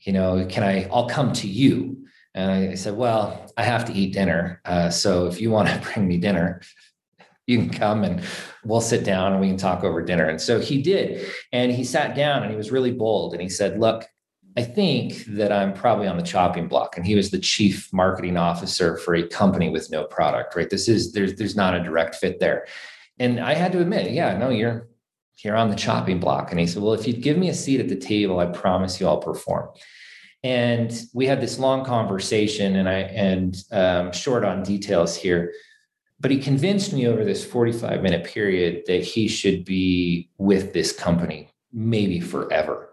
you 0.00 0.12
know, 0.12 0.46
can 0.48 0.62
I, 0.62 0.88
I'll 0.92 1.08
come 1.08 1.32
to 1.34 1.48
you. 1.48 2.06
And 2.34 2.50
I 2.50 2.74
said, 2.74 2.96
well, 2.96 3.52
I 3.56 3.64
have 3.64 3.84
to 3.86 3.92
eat 3.92 4.12
dinner. 4.12 4.60
Uh, 4.64 4.90
so 4.90 5.26
if 5.26 5.40
you 5.40 5.50
want 5.50 5.68
to 5.68 5.90
bring 5.92 6.08
me 6.08 6.16
dinner, 6.16 6.62
you 7.46 7.58
can 7.58 7.70
come 7.70 8.04
and 8.04 8.22
we'll 8.64 8.80
sit 8.80 9.04
down 9.04 9.32
and 9.32 9.40
we 9.40 9.48
can 9.48 9.56
talk 9.56 9.82
over 9.82 10.02
dinner. 10.02 10.28
And 10.28 10.40
so 10.40 10.60
he 10.60 10.80
did. 10.80 11.28
And 11.52 11.72
he 11.72 11.84
sat 11.84 12.14
down 12.14 12.42
and 12.42 12.50
he 12.50 12.56
was 12.56 12.70
really 12.70 12.92
bold. 12.92 13.32
And 13.32 13.42
he 13.42 13.48
said, 13.48 13.80
look, 13.80 14.06
I 14.56 14.62
think 14.62 15.24
that 15.26 15.52
I'm 15.52 15.72
probably 15.72 16.06
on 16.06 16.16
the 16.16 16.22
chopping 16.22 16.68
block. 16.68 16.96
And 16.96 17.06
he 17.06 17.14
was 17.14 17.30
the 17.30 17.38
chief 17.38 17.92
marketing 17.92 18.36
officer 18.36 18.96
for 18.98 19.14
a 19.14 19.26
company 19.26 19.68
with 19.68 19.90
no 19.90 20.04
product, 20.04 20.54
right? 20.54 20.70
This 20.70 20.88
is, 20.88 21.12
there's, 21.12 21.34
there's 21.34 21.56
not 21.56 21.74
a 21.74 21.82
direct 21.82 22.16
fit 22.16 22.40
there. 22.40 22.66
And 23.18 23.40
I 23.40 23.54
had 23.54 23.72
to 23.72 23.80
admit, 23.80 24.12
yeah, 24.12 24.36
no, 24.36 24.50
you're, 24.50 24.88
you're 25.44 25.56
on 25.56 25.70
the 25.70 25.76
chopping 25.76 26.20
block. 26.20 26.50
And 26.50 26.60
he 26.60 26.66
said, 26.66 26.82
Well, 26.82 26.94
if 26.94 27.06
you'd 27.06 27.22
give 27.22 27.38
me 27.38 27.48
a 27.48 27.54
seat 27.54 27.80
at 27.80 27.88
the 27.88 27.96
table, 27.96 28.38
I 28.38 28.46
promise 28.46 29.00
you 29.00 29.06
I'll 29.06 29.18
perform. 29.18 29.68
And 30.42 30.92
we 31.12 31.26
had 31.26 31.40
this 31.40 31.58
long 31.58 31.84
conversation, 31.84 32.76
and 32.76 32.88
I 32.88 33.00
and 33.00 33.56
um, 33.72 34.12
short 34.12 34.44
on 34.44 34.62
details 34.62 35.14
here, 35.14 35.52
but 36.18 36.30
he 36.30 36.38
convinced 36.38 36.92
me 36.92 37.06
over 37.06 37.24
this 37.24 37.44
45 37.44 38.02
minute 38.02 38.24
period 38.24 38.84
that 38.86 39.02
he 39.02 39.28
should 39.28 39.64
be 39.64 40.30
with 40.38 40.72
this 40.72 40.92
company 40.92 41.50
maybe 41.72 42.20
forever. 42.20 42.88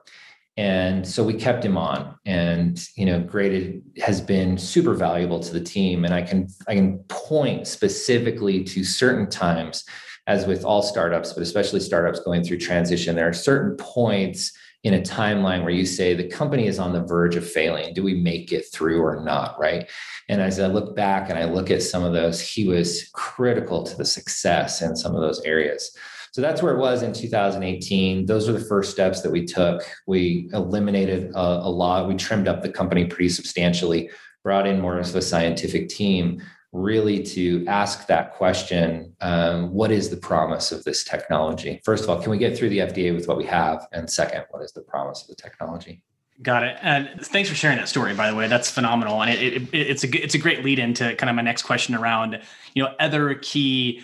And 0.55 1.07
so 1.07 1.23
we 1.23 1.35
kept 1.35 1.63
him 1.63 1.77
on, 1.77 2.15
and 2.25 2.83
you 2.95 3.05
know, 3.05 3.19
graded 3.21 3.83
has 4.03 4.19
been 4.19 4.57
super 4.57 4.95
valuable 4.95 5.39
to 5.39 5.53
the 5.53 5.61
team. 5.61 6.03
And 6.03 6.13
I 6.13 6.23
can 6.23 6.47
I 6.67 6.73
can 6.73 6.97
point 7.09 7.67
specifically 7.67 8.63
to 8.63 8.83
certain 8.83 9.29
times 9.29 9.85
as 10.27 10.45
with 10.45 10.65
all 10.65 10.81
startups, 10.81 11.33
but 11.33 11.41
especially 11.41 11.79
startups 11.79 12.19
going 12.19 12.43
through 12.43 12.59
transition, 12.59 13.15
there 13.15 13.29
are 13.29 13.33
certain 13.33 13.75
points 13.77 14.51
in 14.83 14.93
a 14.93 15.01
timeline 15.01 15.63
where 15.63 15.73
you 15.73 15.85
say 15.85 16.13
the 16.13 16.27
company 16.27 16.67
is 16.67 16.79
on 16.79 16.93
the 16.93 17.03
verge 17.03 17.35
of 17.35 17.49
failing. 17.49 17.93
Do 17.93 18.03
we 18.03 18.13
make 18.13 18.51
it 18.51 18.65
through 18.71 19.01
or 19.01 19.23
not? 19.23 19.59
Right. 19.59 19.89
And 20.29 20.41
as 20.41 20.59
I 20.59 20.67
look 20.67 20.95
back 20.95 21.29
and 21.29 21.39
I 21.39 21.45
look 21.45 21.71
at 21.71 21.81
some 21.81 22.03
of 22.03 22.13
those, 22.13 22.41
he 22.41 22.67
was 22.67 23.09
critical 23.13 23.83
to 23.83 23.97
the 23.97 24.05
success 24.05 24.81
in 24.81 24.95
some 24.95 25.15
of 25.15 25.21
those 25.21 25.41
areas. 25.41 25.97
So 26.33 26.41
that's 26.41 26.61
where 26.61 26.75
it 26.75 26.79
was 26.79 27.01
in 27.01 27.13
2018. 27.13 28.25
Those 28.25 28.47
were 28.47 28.53
the 28.53 28.65
first 28.65 28.91
steps 28.91 29.21
that 29.21 29.31
we 29.31 29.45
took. 29.45 29.81
We 30.05 30.49
eliminated 30.53 31.31
a, 31.33 31.39
a 31.39 31.71
lot, 31.71 32.07
we 32.07 32.15
trimmed 32.15 32.47
up 32.47 32.61
the 32.61 32.69
company 32.69 33.05
pretty 33.05 33.29
substantially, 33.29 34.09
brought 34.43 34.67
in 34.67 34.79
more 34.79 34.99
of 34.99 35.15
a 35.15 35.21
scientific 35.21 35.89
team 35.89 36.41
really 36.73 37.23
to 37.23 37.65
ask 37.67 38.07
that 38.07 38.33
question 38.33 39.15
um, 39.21 39.73
what 39.73 39.91
is 39.91 40.09
the 40.09 40.17
promise 40.17 40.71
of 40.71 40.83
this 40.83 41.03
technology 41.03 41.81
first 41.83 42.03
of 42.03 42.09
all 42.09 42.21
can 42.21 42.29
we 42.29 42.37
get 42.37 42.57
through 42.57 42.69
the 42.69 42.79
fda 42.79 43.15
with 43.15 43.27
what 43.27 43.37
we 43.37 43.45
have 43.45 43.87
and 43.93 44.09
second 44.09 44.43
what 44.51 44.61
is 44.61 44.71
the 44.73 44.81
promise 44.81 45.21
of 45.21 45.27
the 45.27 45.35
technology 45.35 46.03
Got 46.41 46.63
it. 46.63 46.77
And 46.83 47.09
thanks 47.25 47.49
for 47.49 47.55
sharing 47.55 47.77
that 47.77 47.89
story, 47.89 48.13
by 48.13 48.29
the 48.29 48.35
way. 48.35 48.47
That's 48.47 48.69
phenomenal, 48.69 49.23
and 49.23 49.31
it, 49.31 49.53
it, 49.53 49.69
it's 49.73 50.03
a 50.03 50.23
it's 50.23 50.35
a 50.35 50.37
great 50.37 50.63
lead 50.63 50.77
into 50.77 51.15
kind 51.15 51.31
of 51.31 51.35
my 51.35 51.41
next 51.41 51.63
question 51.63 51.95
around 51.95 52.39
you 52.75 52.83
know 52.83 52.93
other 52.99 53.33
key 53.41 54.03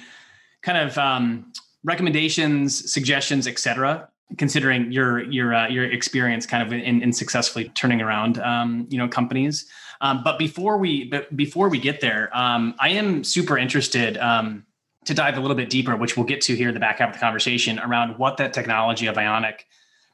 kind 0.64 0.80
of 0.80 0.98
um, 0.98 1.54
recommendations, 1.84 2.92
suggestions, 2.92 3.46
etc. 3.46 4.10
Considering 4.40 4.92
your 4.92 5.24
your 5.32 5.54
uh, 5.54 5.68
your 5.68 5.84
experience, 5.84 6.48
kind 6.48 6.66
of 6.66 6.74
in, 6.74 7.04
in 7.04 7.14
successfully 7.14 7.70
turning 7.76 8.02
around 8.02 8.40
um, 8.40 8.88
you 8.90 8.98
know 8.98 9.08
companies. 9.08 9.70
Um, 10.04 10.22
but 10.22 10.38
before 10.38 10.78
we 10.78 11.06
but 11.06 11.36
before 11.36 11.70
we 11.70 11.80
get 11.80 12.02
there, 12.02 12.30
um, 12.38 12.76
I 12.78 12.90
am 12.90 13.24
super 13.24 13.58
interested 13.58 14.18
um, 14.18 14.66
to 15.06 15.14
dive 15.14 15.38
a 15.38 15.40
little 15.40 15.56
bit 15.56 15.70
deeper, 15.70 15.96
which 15.96 16.18
we'll 16.18 16.26
get 16.26 16.42
to 16.42 16.56
here 16.56 16.68
in 16.68 16.74
the 16.74 16.80
back 16.82 17.00
half 17.00 17.10
of 17.10 17.16
the 17.16 17.22
conversation 17.22 17.80
around 17.80 18.18
what 18.18 18.36
that 18.38 18.54
technology 18.54 19.08
of 19.08 19.18
Ionic, 19.18 19.66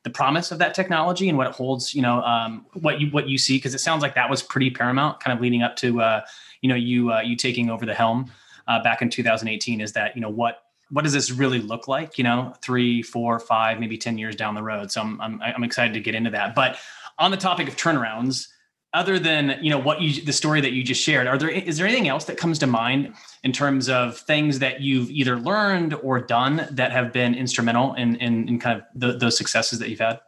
the 0.03 0.11
promise 0.11 0.51
of 0.51 0.59
that 0.59 0.75
technology, 0.75 1.27
and 1.27 1.39
what 1.39 1.47
it 1.47 1.53
holds. 1.53 1.95
You 1.95 2.03
know, 2.03 2.21
um, 2.21 2.67
what 2.73 3.01
you 3.01 3.07
what 3.09 3.27
you 3.27 3.39
see 3.39 3.57
because 3.57 3.73
it 3.73 3.79
sounds 3.79 4.03
like 4.03 4.13
that 4.13 4.29
was 4.29 4.43
pretty 4.43 4.69
paramount, 4.69 5.21
kind 5.21 5.35
of 5.35 5.41
leading 5.41 5.63
up 5.63 5.75
to 5.77 6.01
uh, 6.01 6.21
you 6.61 6.69
know 6.69 6.75
you 6.75 7.11
uh, 7.11 7.21
you 7.21 7.35
taking 7.35 7.71
over 7.71 7.87
the 7.87 7.95
helm 7.95 8.31
uh, 8.67 8.83
back 8.83 9.01
in 9.01 9.09
2018. 9.09 9.81
Is 9.81 9.93
that 9.93 10.15
you 10.15 10.21
know 10.21 10.29
what 10.29 10.65
what 10.91 11.03
does 11.03 11.13
this 11.13 11.31
really 11.31 11.61
look 11.61 11.87
like? 11.87 12.19
You 12.19 12.25
know, 12.25 12.53
three, 12.61 13.01
four, 13.01 13.39
five, 13.39 13.79
maybe 13.79 13.97
ten 13.97 14.19
years 14.19 14.35
down 14.35 14.53
the 14.53 14.61
road. 14.61 14.91
So 14.91 15.01
I'm 15.01 15.19
I'm, 15.19 15.41
I'm 15.41 15.63
excited 15.63 15.95
to 15.95 15.99
get 15.99 16.13
into 16.13 16.29
that. 16.29 16.53
But 16.53 16.77
on 17.17 17.31
the 17.31 17.37
topic 17.37 17.67
of 17.67 17.75
turnarounds 17.75 18.49
other 18.93 19.19
than 19.19 19.59
you 19.61 19.69
know 19.69 19.77
what 19.77 20.01
you 20.01 20.21
the 20.23 20.33
story 20.33 20.61
that 20.61 20.71
you 20.71 20.83
just 20.83 21.01
shared 21.01 21.27
are 21.27 21.37
there 21.37 21.49
is 21.49 21.77
there 21.77 21.85
anything 21.85 22.07
else 22.07 22.25
that 22.25 22.37
comes 22.37 22.57
to 22.57 22.67
mind 22.67 23.13
in 23.43 23.51
terms 23.51 23.87
of 23.87 24.17
things 24.17 24.59
that 24.59 24.81
you've 24.81 25.09
either 25.11 25.37
learned 25.39 25.93
or 25.95 26.19
done 26.19 26.67
that 26.71 26.91
have 26.91 27.13
been 27.13 27.35
instrumental 27.35 27.93
in 27.93 28.15
in, 28.15 28.47
in 28.49 28.59
kind 28.59 28.79
of 28.79 28.85
the, 28.95 29.17
those 29.17 29.37
successes 29.37 29.79
that 29.79 29.89
you've 29.89 29.99
had? 29.99 30.19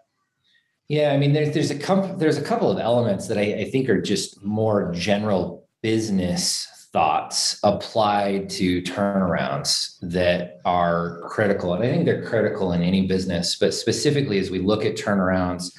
Yeah 0.88 1.12
i 1.12 1.18
mean 1.18 1.34
there's 1.34 1.54
there's 1.54 1.72
a 1.72 1.78
couple 1.78 2.16
there's 2.18 2.38
a 2.38 2.44
couple 2.44 2.70
of 2.70 2.78
elements 2.78 3.28
that 3.28 3.38
I, 3.38 3.62
I 3.62 3.70
think 3.72 3.90
are 3.90 4.02
just 4.02 4.44
more 4.44 4.92
general 4.92 5.68
business 5.82 6.68
thoughts 6.94 7.58
applied 7.64 8.50
to 8.50 8.82
turnarounds 8.84 9.98
that 10.02 10.60
are 10.66 11.22
critical 11.22 11.74
and 11.74 11.84
i 11.84 11.90
think 11.90 12.06
they're 12.06 12.26
critical 12.26 12.74
in 12.74 12.84
any 12.84 13.08
business 13.08 13.56
but 13.56 13.74
specifically 13.74 14.38
as 14.38 14.52
we 14.52 14.60
look 14.60 14.84
at 14.84 14.98
turnarounds 14.98 15.72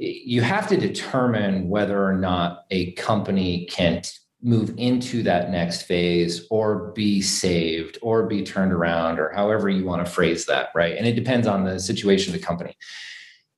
you 0.00 0.40
have 0.40 0.66
to 0.66 0.78
determine 0.78 1.68
whether 1.68 2.02
or 2.02 2.14
not 2.14 2.64
a 2.70 2.92
company 2.92 3.66
can 3.66 4.00
move 4.42 4.72
into 4.78 5.22
that 5.22 5.50
next 5.50 5.82
phase 5.82 6.46
or 6.50 6.92
be 6.92 7.20
saved 7.20 7.98
or 8.00 8.26
be 8.26 8.42
turned 8.42 8.72
around 8.72 9.18
or 9.18 9.30
however 9.34 9.68
you 9.68 9.84
want 9.84 10.04
to 10.04 10.10
phrase 10.10 10.46
that 10.46 10.70
right? 10.74 10.96
And 10.96 11.06
it 11.06 11.12
depends 11.12 11.46
on 11.46 11.64
the 11.64 11.78
situation 11.78 12.34
of 12.34 12.40
the 12.40 12.46
company. 12.46 12.74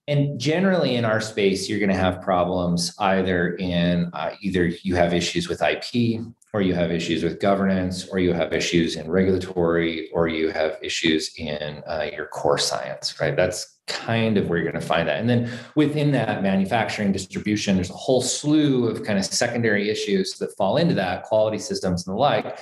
And 0.08 0.40
generally 0.40 0.96
in 0.96 1.04
our 1.04 1.20
space 1.20 1.68
you're 1.68 1.78
going 1.78 1.88
to 1.88 1.94
have 1.94 2.20
problems 2.20 2.92
either 2.98 3.54
in 3.54 4.10
uh, 4.12 4.32
either 4.40 4.66
you 4.82 4.96
have 4.96 5.14
issues 5.14 5.48
with 5.48 5.62
ip 5.62 6.20
or 6.52 6.60
you 6.60 6.74
have 6.74 6.90
issues 6.90 7.22
with 7.22 7.40
governance 7.40 8.08
or 8.08 8.18
you 8.18 8.32
have 8.32 8.52
issues 8.52 8.96
in 8.96 9.08
regulatory 9.08 10.10
or 10.10 10.26
you 10.26 10.50
have 10.50 10.76
issues 10.82 11.32
in 11.38 11.84
uh, 11.86 12.08
your 12.12 12.26
core 12.26 12.58
science 12.58 13.20
right? 13.20 13.36
That's 13.36 13.78
kind 13.86 14.36
of 14.36 14.48
where 14.48 14.58
you're 14.58 14.70
going 14.70 14.80
to 14.80 14.86
find 14.86 15.08
that. 15.08 15.18
And 15.18 15.28
then 15.28 15.50
within 15.74 16.12
that 16.12 16.42
manufacturing 16.42 17.12
distribution, 17.12 17.76
there's 17.76 17.90
a 17.90 17.94
whole 17.94 18.22
slew 18.22 18.86
of 18.88 19.04
kind 19.04 19.18
of 19.18 19.24
secondary 19.24 19.90
issues 19.90 20.34
that 20.34 20.56
fall 20.56 20.76
into 20.76 20.94
that, 20.94 21.24
quality 21.24 21.58
systems 21.58 22.06
and 22.06 22.14
the 22.14 22.18
like. 22.18 22.58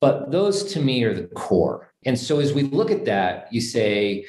But 0.00 0.30
those 0.30 0.64
to 0.72 0.80
me 0.80 1.04
are 1.04 1.14
the 1.14 1.26
core. 1.28 1.92
And 2.04 2.18
so 2.18 2.40
as 2.40 2.52
we 2.52 2.62
look 2.62 2.90
at 2.90 3.04
that, 3.06 3.52
you 3.52 3.60
say, 3.60 4.26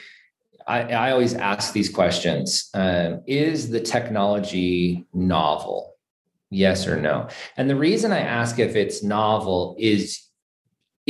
I, 0.68 0.82
I 0.82 1.12
always 1.12 1.34
ask 1.34 1.74
these 1.74 1.90
questions 1.90 2.70
um, 2.74 3.22
Is 3.26 3.70
the 3.70 3.80
technology 3.80 5.06
novel? 5.14 5.96
Yes 6.52 6.88
or 6.88 7.00
no? 7.00 7.28
And 7.58 7.70
the 7.70 7.76
reason 7.76 8.12
I 8.12 8.20
ask 8.20 8.60
if 8.60 8.76
it's 8.76 9.04
novel 9.04 9.76
is 9.78 10.29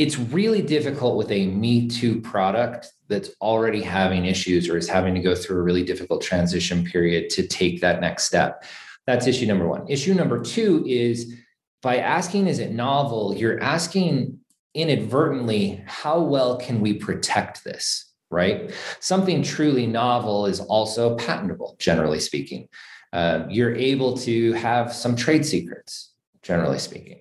it's 0.00 0.18
really 0.18 0.62
difficult 0.62 1.18
with 1.18 1.30
a 1.30 1.46
Me 1.48 1.86
Too 1.86 2.22
product 2.22 2.90
that's 3.08 3.32
already 3.42 3.82
having 3.82 4.24
issues 4.24 4.66
or 4.66 4.78
is 4.78 4.88
having 4.88 5.14
to 5.14 5.20
go 5.20 5.34
through 5.34 5.58
a 5.58 5.62
really 5.62 5.84
difficult 5.84 6.22
transition 6.22 6.86
period 6.86 7.28
to 7.30 7.46
take 7.46 7.82
that 7.82 8.00
next 8.00 8.24
step. 8.24 8.64
That's 9.06 9.26
issue 9.26 9.44
number 9.44 9.68
one. 9.68 9.86
Issue 9.88 10.14
number 10.14 10.40
two 10.40 10.82
is 10.88 11.34
by 11.82 11.98
asking, 11.98 12.46
is 12.46 12.60
it 12.60 12.72
novel? 12.72 13.36
You're 13.36 13.62
asking 13.62 14.38
inadvertently, 14.72 15.84
how 15.86 16.20
well 16.20 16.56
can 16.56 16.80
we 16.80 16.94
protect 16.94 17.62
this? 17.62 18.06
Right? 18.30 18.72
Something 19.00 19.42
truly 19.42 19.86
novel 19.86 20.46
is 20.46 20.60
also 20.60 21.14
patentable, 21.16 21.76
generally 21.78 22.20
speaking. 22.20 22.68
Uh, 23.12 23.44
you're 23.50 23.74
able 23.74 24.16
to 24.18 24.54
have 24.54 24.94
some 24.94 25.14
trade 25.14 25.44
secrets, 25.44 26.14
generally 26.42 26.78
speaking. 26.78 27.19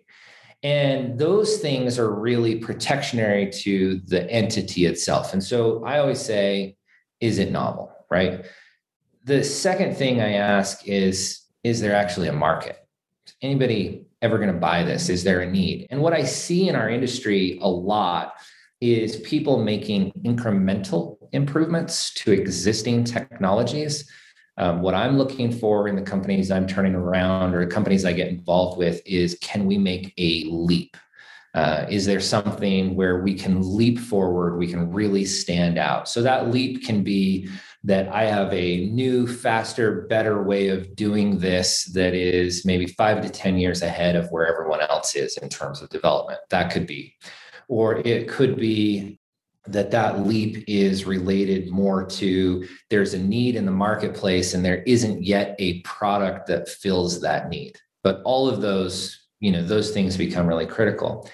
And 0.61 1.17
those 1.17 1.57
things 1.57 1.97
are 1.97 2.13
really 2.13 2.57
protectionary 2.57 3.49
to 3.63 4.01
the 4.05 4.29
entity 4.29 4.85
itself. 4.85 5.33
And 5.33 5.43
so 5.43 5.83
I 5.85 5.99
always 5.99 6.19
say, 6.19 6.75
is 7.21 7.39
it 7.39 7.51
novel? 7.51 7.93
Right. 8.09 8.45
The 9.23 9.43
second 9.43 9.95
thing 9.95 10.21
I 10.21 10.33
ask 10.33 10.87
is, 10.87 11.45
is 11.63 11.79
there 11.79 11.95
actually 11.95 12.27
a 12.27 12.33
market? 12.33 12.77
Is 13.27 13.35
anybody 13.41 14.05
ever 14.21 14.37
going 14.37 14.51
to 14.51 14.59
buy 14.59 14.83
this? 14.83 15.09
Is 15.09 15.23
there 15.23 15.41
a 15.41 15.49
need? 15.49 15.87
And 15.91 16.01
what 16.01 16.13
I 16.13 16.23
see 16.23 16.67
in 16.67 16.75
our 16.75 16.89
industry 16.89 17.59
a 17.61 17.69
lot 17.69 18.33
is 18.81 19.17
people 19.17 19.63
making 19.63 20.11
incremental 20.23 21.17
improvements 21.31 22.13
to 22.15 22.31
existing 22.31 23.03
technologies 23.03 24.09
um, 24.59 24.81
what 24.81 24.93
I'm 24.93 25.17
looking 25.17 25.51
for 25.51 25.87
in 25.87 25.95
the 25.95 26.01
companies 26.01 26.51
I'm 26.51 26.67
turning 26.67 26.93
around 26.93 27.55
or 27.55 27.65
the 27.65 27.71
companies 27.71 28.03
I 28.03 28.11
get 28.11 28.27
involved 28.27 28.77
with 28.77 29.01
is 29.05 29.37
can 29.41 29.65
we 29.65 29.77
make 29.77 30.13
a 30.17 30.43
leap? 30.49 30.97
Uh, 31.55 31.85
is 31.89 32.05
there 32.05 32.19
something 32.19 32.95
where 32.95 33.23
we 33.23 33.33
can 33.33 33.61
leap 33.61 33.97
forward? 33.97 34.57
We 34.57 34.67
can 34.67 34.91
really 34.91 35.25
stand 35.25 35.79
out. 35.79 36.07
So 36.07 36.21
that 36.21 36.51
leap 36.51 36.85
can 36.85 37.03
be 37.03 37.49
that 37.85 38.09
I 38.09 38.25
have 38.25 38.53
a 38.53 38.87
new, 38.87 39.25
faster, 39.25 40.01
better 40.09 40.43
way 40.43 40.67
of 40.67 40.93
doing 40.95 41.39
this 41.39 41.85
that 41.93 42.13
is 42.13 42.65
maybe 42.65 42.85
five 42.85 43.21
to 43.21 43.29
10 43.29 43.57
years 43.57 43.81
ahead 43.81 44.17
of 44.17 44.29
where 44.29 44.45
everyone 44.45 44.81
else 44.81 45.15
is 45.15 45.37
in 45.37 45.47
terms 45.47 45.81
of 45.81 45.89
development. 45.89 46.39
That 46.49 46.71
could 46.71 46.85
be. 46.85 47.15
Or 47.69 47.99
it 47.99 48.27
could 48.27 48.57
be 48.57 49.18
that 49.67 49.91
that 49.91 50.25
leap 50.25 50.63
is 50.67 51.05
related 51.05 51.69
more 51.69 52.05
to 52.05 52.65
there's 52.89 53.13
a 53.13 53.19
need 53.19 53.55
in 53.55 53.65
the 53.65 53.71
marketplace 53.71 54.53
and 54.53 54.63
there 54.63 54.83
isn't 54.83 55.23
yet 55.23 55.55
a 55.59 55.81
product 55.81 56.47
that 56.47 56.69
fills 56.69 57.21
that 57.21 57.49
need. 57.49 57.77
But 58.03 58.21
all 58.23 58.47
of 58.47 58.61
those 58.61 59.19
you 59.39 59.51
know 59.51 59.63
those 59.63 59.91
things 59.91 60.17
become 60.17 60.47
really 60.47 60.65
critical. 60.65 61.29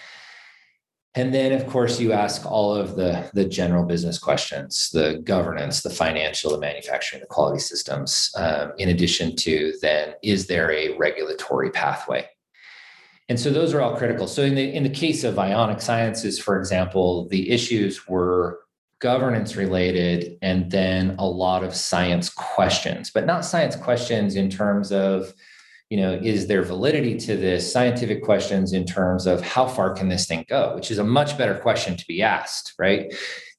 And 1.15 1.33
then 1.33 1.53
of 1.53 1.65
course 1.67 1.99
you 1.99 2.11
ask 2.11 2.45
all 2.45 2.75
of 2.75 2.95
the 2.95 3.29
the 3.33 3.45
general 3.45 3.85
business 3.85 4.19
questions 4.19 4.89
the 4.91 5.21
governance 5.23 5.81
the 5.81 5.89
financial 5.89 6.51
the 6.51 6.59
manufacturing 6.59 7.21
the 7.21 7.27
quality 7.27 7.59
systems 7.59 8.31
um, 8.37 8.73
in 8.77 8.89
addition 8.89 9.35
to 9.37 9.73
then 9.81 10.13
is 10.23 10.47
there 10.47 10.71
a 10.71 10.97
regulatory 10.97 11.71
pathway 11.71 12.27
and 13.27 13.39
so 13.39 13.49
those 13.49 13.73
are 13.73 13.81
all 13.81 13.95
critical. 13.97 14.27
So 14.27 14.43
in 14.43 14.55
the 14.55 14.73
in 14.73 14.83
the 14.83 14.89
case 14.89 15.23
of 15.23 15.39
Ionic 15.39 15.81
Sciences, 15.81 16.37
for 16.37 16.59
example, 16.59 17.27
the 17.29 17.49
issues 17.49 18.07
were 18.07 18.59
governance 18.99 19.55
related 19.55 20.37
and 20.41 20.71
then 20.71 21.15
a 21.19 21.25
lot 21.25 21.63
of 21.63 21.75
science 21.75 22.29
questions, 22.29 23.11
but 23.11 23.25
not 23.25 23.43
science 23.43 23.75
questions 23.75 24.35
in 24.35 24.49
terms 24.49 24.91
of, 24.91 25.33
you 25.89 25.97
know, 25.97 26.13
is 26.13 26.47
there 26.47 26.63
validity 26.63 27.17
to 27.17 27.35
this? 27.35 27.71
Scientific 27.71 28.23
questions 28.23 28.73
in 28.73 28.85
terms 28.85 29.27
of 29.27 29.41
how 29.41 29.67
far 29.67 29.93
can 29.93 30.07
this 30.07 30.27
thing 30.27 30.45
go, 30.47 30.73
which 30.75 30.91
is 30.91 30.97
a 30.97 31.03
much 31.03 31.37
better 31.37 31.55
question 31.55 31.97
to 31.97 32.05
be 32.07 32.21
asked, 32.21 32.73
right? 32.79 33.13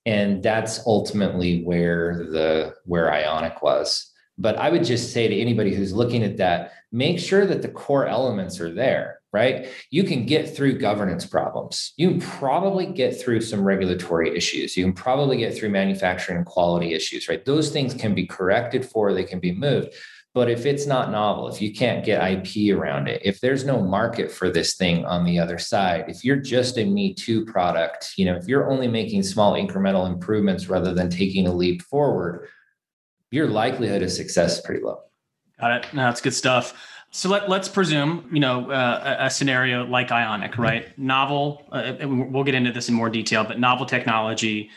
And 0.07 0.43
that's 0.43 0.87
ultimately 0.87 1.63
where 1.65 2.27
the 2.31 2.75
where 2.85 3.13
Ionic 3.13 3.63
was. 3.63 4.13
But 4.39 4.57
I 4.57 4.71
would 4.71 4.85
just 4.85 5.13
say 5.13 5.27
to 5.27 5.41
anybody 5.41 5.75
who's 5.75 5.93
looking 5.93 6.23
at 6.23 6.37
that, 6.37 6.73
make 6.93 7.19
sure 7.19 7.47
that 7.47 7.63
the 7.63 7.69
core 7.69 8.07
elements 8.07 8.61
are 8.61 8.73
there 8.73 9.16
right? 9.33 9.69
You 9.91 10.05
can 10.05 10.27
get 10.27 10.57
through 10.57 10.79
governance 10.79 11.27
problems. 11.27 11.93
You 11.97 12.11
can 12.11 12.21
probably 12.21 12.87
get 12.87 13.21
through 13.21 13.41
some 13.43 13.63
regulatory 13.63 14.37
issues. 14.37 14.77
You 14.77 14.85
can 14.85 14.93
probably 14.93 15.37
get 15.39 15.57
through 15.57 15.71
manufacturing 15.71 16.45
quality 16.45 16.95
issues, 16.95 17.29
right? 17.29 17.45
Those 17.45 17.71
things 17.71 17.95
can 17.95 18.15
be 18.15 18.27
corrected 18.27 18.85
for, 18.85 19.13
they 19.13 19.25
can 19.25 19.41
be 19.41 19.53
moved. 19.53 19.95
But 20.37 20.51
if 20.51 20.67
it's 20.67 20.87
not 20.87 21.11
novel, 21.11 21.49
if 21.49 21.63
you 21.63 21.73
can't 21.73 22.05
get 22.05 22.23
IP 22.23 22.77
around 22.77 23.09
it, 23.09 23.23
if 23.25 23.41
there's 23.41 23.65
no 23.65 23.81
market 23.81 24.31
for 24.31 24.51
this 24.51 24.77
thing 24.77 25.07
on 25.07 25.25
the 25.25 25.39
other 25.39 25.59
side, 25.59 26.05
if 26.09 26.25
you're 26.25 26.37
just 26.37 26.77
a 26.77 26.85
Me 26.85 27.15
Too 27.15 27.47
product, 27.47 28.13
you 28.19 28.27
know, 28.27 28.37
if 28.37 28.47
you're 28.47 28.71
only 28.71 28.87
making 28.87 29.23
small 29.23 29.55
incremental 29.55 30.07
improvements 30.07 30.69
rather 30.69 30.93
than 30.93 31.09
taking 31.09 31.47
a 31.47 31.55
leap 31.55 31.81
forward, 31.81 32.49
your 33.31 33.47
likelihood 33.47 34.03
of 34.03 34.13
success 34.13 34.59
is 34.59 34.61
pretty 34.61 34.85
low. 34.85 35.01
Got 35.59 35.71
it. 35.71 35.95
No, 35.95 36.03
that's 36.03 36.21
good 36.21 36.35
stuff. 36.35 36.75
So 37.11 37.29
let, 37.31 37.49
let's 37.49 37.69
presume, 37.69 38.29
you 38.33 38.41
know, 38.41 38.71
uh, 38.71 39.17
a, 39.21 39.31
scenario 39.31 39.87
like 39.87 40.11
Ionic, 40.13 40.53
mm-hmm. 40.53 40.63
right? 40.63 40.99
Novel, 40.99 41.65
uh, 41.73 41.95
we'll 42.03 42.45
get 42.45 42.55
into 42.55 42.73
this 42.73 42.89
in 42.89 42.95
more 42.95 43.09
detail, 43.09 43.45
but 43.45 43.59
novel 43.59 43.87
technology, 43.87 44.71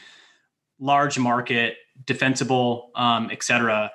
large 0.80 1.20
market, 1.20 1.76
defensible, 2.06 2.92
um, 2.96 3.30
et 3.32 3.44
cetera 3.44 3.92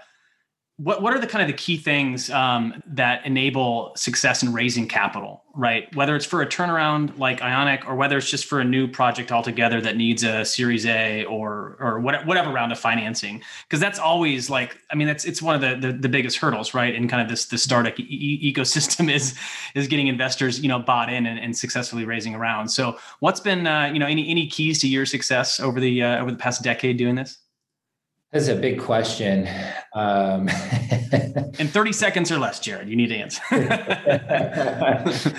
what 0.77 1.03
what 1.03 1.15
are 1.15 1.21
the 1.21 1.27
kind 1.27 1.43
of 1.43 1.49
the 1.49 1.57
key 1.57 1.77
things 1.77 2.31
um, 2.31 2.83
that 2.87 3.25
enable 3.25 3.93
success 3.97 4.43
in 4.43 4.53
raising 4.53 4.89
capital 4.89 5.45
right? 5.57 5.95
Whether 5.95 6.17
it's 6.17 6.27
for 6.27 6.43
a 6.43 6.47
turnaround 6.47 7.17
like 7.19 7.41
ionic 7.41 7.87
or 7.87 7.95
whether 7.95 8.19
it's 8.19 8.29
just 8.29 8.47
for 8.47 8.61
a 8.61 8.65
new 8.65 8.89
project 8.89 9.31
altogether 9.31 9.81
that 9.81 9.97
needs 9.97 10.25
a 10.25 10.45
series 10.45 10.85
a 10.87 11.25
or 11.25 11.77
or 11.79 12.01
whatever 12.01 12.51
round 12.51 12.73
of 12.73 12.79
financing. 12.79 13.43
Because 13.69 13.81
that's 13.81 13.99
always 13.99 14.51
like 14.51 14.79
i 14.91 14.95
mean 14.95 15.07
that's 15.07 15.25
it's 15.25 15.41
one 15.41 15.55
of 15.55 15.61
the, 15.61 15.87
the, 15.87 15.97
the 15.97 16.09
biggest 16.09 16.39
hurdles 16.39 16.75
right? 16.75 16.95
In 16.95 17.09
kind 17.09 17.23
of 17.23 17.29
this 17.29 17.47
the 17.47 17.59
startup 17.59 17.99
e- 17.99 18.53
ecosystem 18.55 19.13
is 19.15 19.39
is 19.75 19.87
getting 19.87 20.09
investors 20.09 20.61
you 20.61 20.69
know 20.69 20.79
bought 20.79 21.13
in 21.13 21.27
and, 21.27 21.39
and 21.39 21.57
successfully 21.57 22.05
raising 22.05 22.35
around. 22.35 22.69
So 22.69 22.99
what's 23.21 23.41
been 23.41 23.67
uh, 23.67 23.91
you 23.93 23.99
know 23.99 24.07
any 24.07 24.29
any 24.29 24.49
keys 24.49 24.81
to 24.81 24.89
your 24.89 25.07
success 25.07 25.61
over 25.61 25.81
the 25.81 26.03
uh, 26.03 26.21
over 26.21 26.31
the 26.31 26.39
past 26.39 26.63
decade 26.63 26.97
doing 26.97 27.15
this 27.15 27.39
that's 28.35 28.49
a 28.49 28.57
big 28.57 28.81
question. 28.81 29.49
Um, 29.95 30.49
In 31.61 31.69
30 31.69 31.93
seconds 31.93 32.33
or 32.33 32.39
less, 32.39 32.59
Jared, 32.59 32.89
you 32.89 32.97
need 32.97 33.07
to 33.07 33.15
answer. 33.15 33.41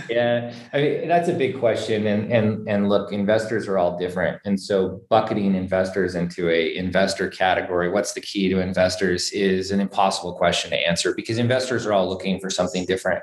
yeah, 0.10 0.54
I 0.72 0.78
mean, 0.78 1.10
that's 1.10 1.28
a 1.28 1.34
big 1.34 1.60
question. 1.60 2.08
And, 2.08 2.32
and, 2.32 2.66
and 2.70 2.88
look, 2.88 3.12
investors 3.12 3.68
are 3.68 3.78
all 3.78 3.98
different. 3.98 4.42
And 4.46 4.58
so 4.58 5.02
bucketing 5.10 5.56
investors 5.56 6.16
into 6.16 6.50
a 6.50 6.74
investor 6.78 7.28
category, 7.28 7.90
what's 7.92 8.14
the 8.14 8.22
key 8.22 8.48
to 8.48 8.62
investors 8.62 9.30
is 9.34 9.72
an 9.72 9.82
impossible 9.82 10.34
question 10.36 10.72
to 10.72 10.78
answer 10.78 11.14
because 11.14 11.38
investors 11.38 11.86
are 11.86 11.92
all 11.92 12.08
looking 12.08 12.40
for 12.40 12.50
something 12.50 12.86
different. 12.86 13.22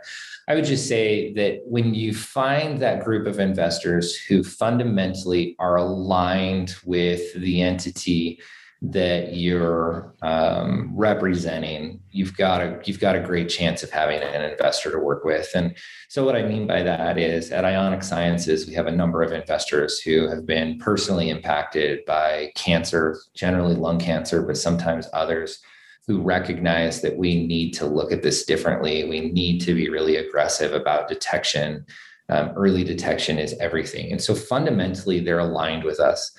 I 0.48 0.54
would 0.54 0.66
just 0.66 0.86
say 0.86 1.32
that 1.32 1.60
when 1.64 1.94
you 1.94 2.12
find 2.12 2.78
that 2.82 3.04
group 3.04 3.26
of 3.26 3.40
investors 3.40 4.14
who 4.16 4.44
fundamentally 4.44 5.56
are 5.58 5.76
aligned 5.76 6.74
with 6.84 7.32
the 7.40 7.62
entity, 7.62 8.38
that 8.82 9.34
you're 9.36 10.14
um, 10.22 10.92
representing, 10.96 12.00
you've 12.10 12.36
got 12.36 12.60
a 12.62 12.80
you've 12.84 13.00
got 13.00 13.16
a 13.16 13.20
great 13.20 13.48
chance 13.48 13.82
of 13.82 13.90
having 13.90 14.20
an 14.22 14.42
investor 14.50 14.90
to 14.92 14.98
work 14.98 15.24
with. 15.24 15.50
And 15.54 15.76
so, 16.08 16.24
what 16.24 16.36
I 16.36 16.42
mean 16.42 16.66
by 16.66 16.82
that 16.84 17.18
is, 17.18 17.52
at 17.52 17.64
Ionic 17.64 18.02
Sciences, 18.04 18.66
we 18.66 18.74
have 18.74 18.88
a 18.88 18.92
number 18.92 19.22
of 19.22 19.32
investors 19.32 20.00
who 20.00 20.28
have 20.28 20.46
been 20.46 20.78
personally 20.78 21.30
impacted 21.30 22.04
by 22.06 22.52
cancer, 22.56 23.18
generally 23.34 23.76
lung 23.76 23.98
cancer, 24.00 24.42
but 24.42 24.56
sometimes 24.58 25.08
others. 25.14 25.60
who 26.08 26.20
recognize 26.22 27.00
that 27.02 27.16
we 27.16 27.46
need 27.46 27.72
to 27.72 27.86
look 27.86 28.12
at 28.12 28.22
this 28.22 28.44
differently. 28.44 29.04
We 29.08 29.30
need 29.30 29.60
to 29.62 29.74
be 29.74 29.88
really 29.88 30.16
aggressive 30.16 30.72
about 30.74 31.08
detection. 31.08 31.86
Um, 32.28 32.50
early 32.56 32.84
detection 32.84 33.38
is 33.38 33.54
everything. 33.60 34.10
And 34.12 34.20
so 34.20 34.34
fundamentally, 34.34 35.20
they're 35.20 35.38
aligned 35.38 35.84
with 35.84 36.00
us. 36.00 36.32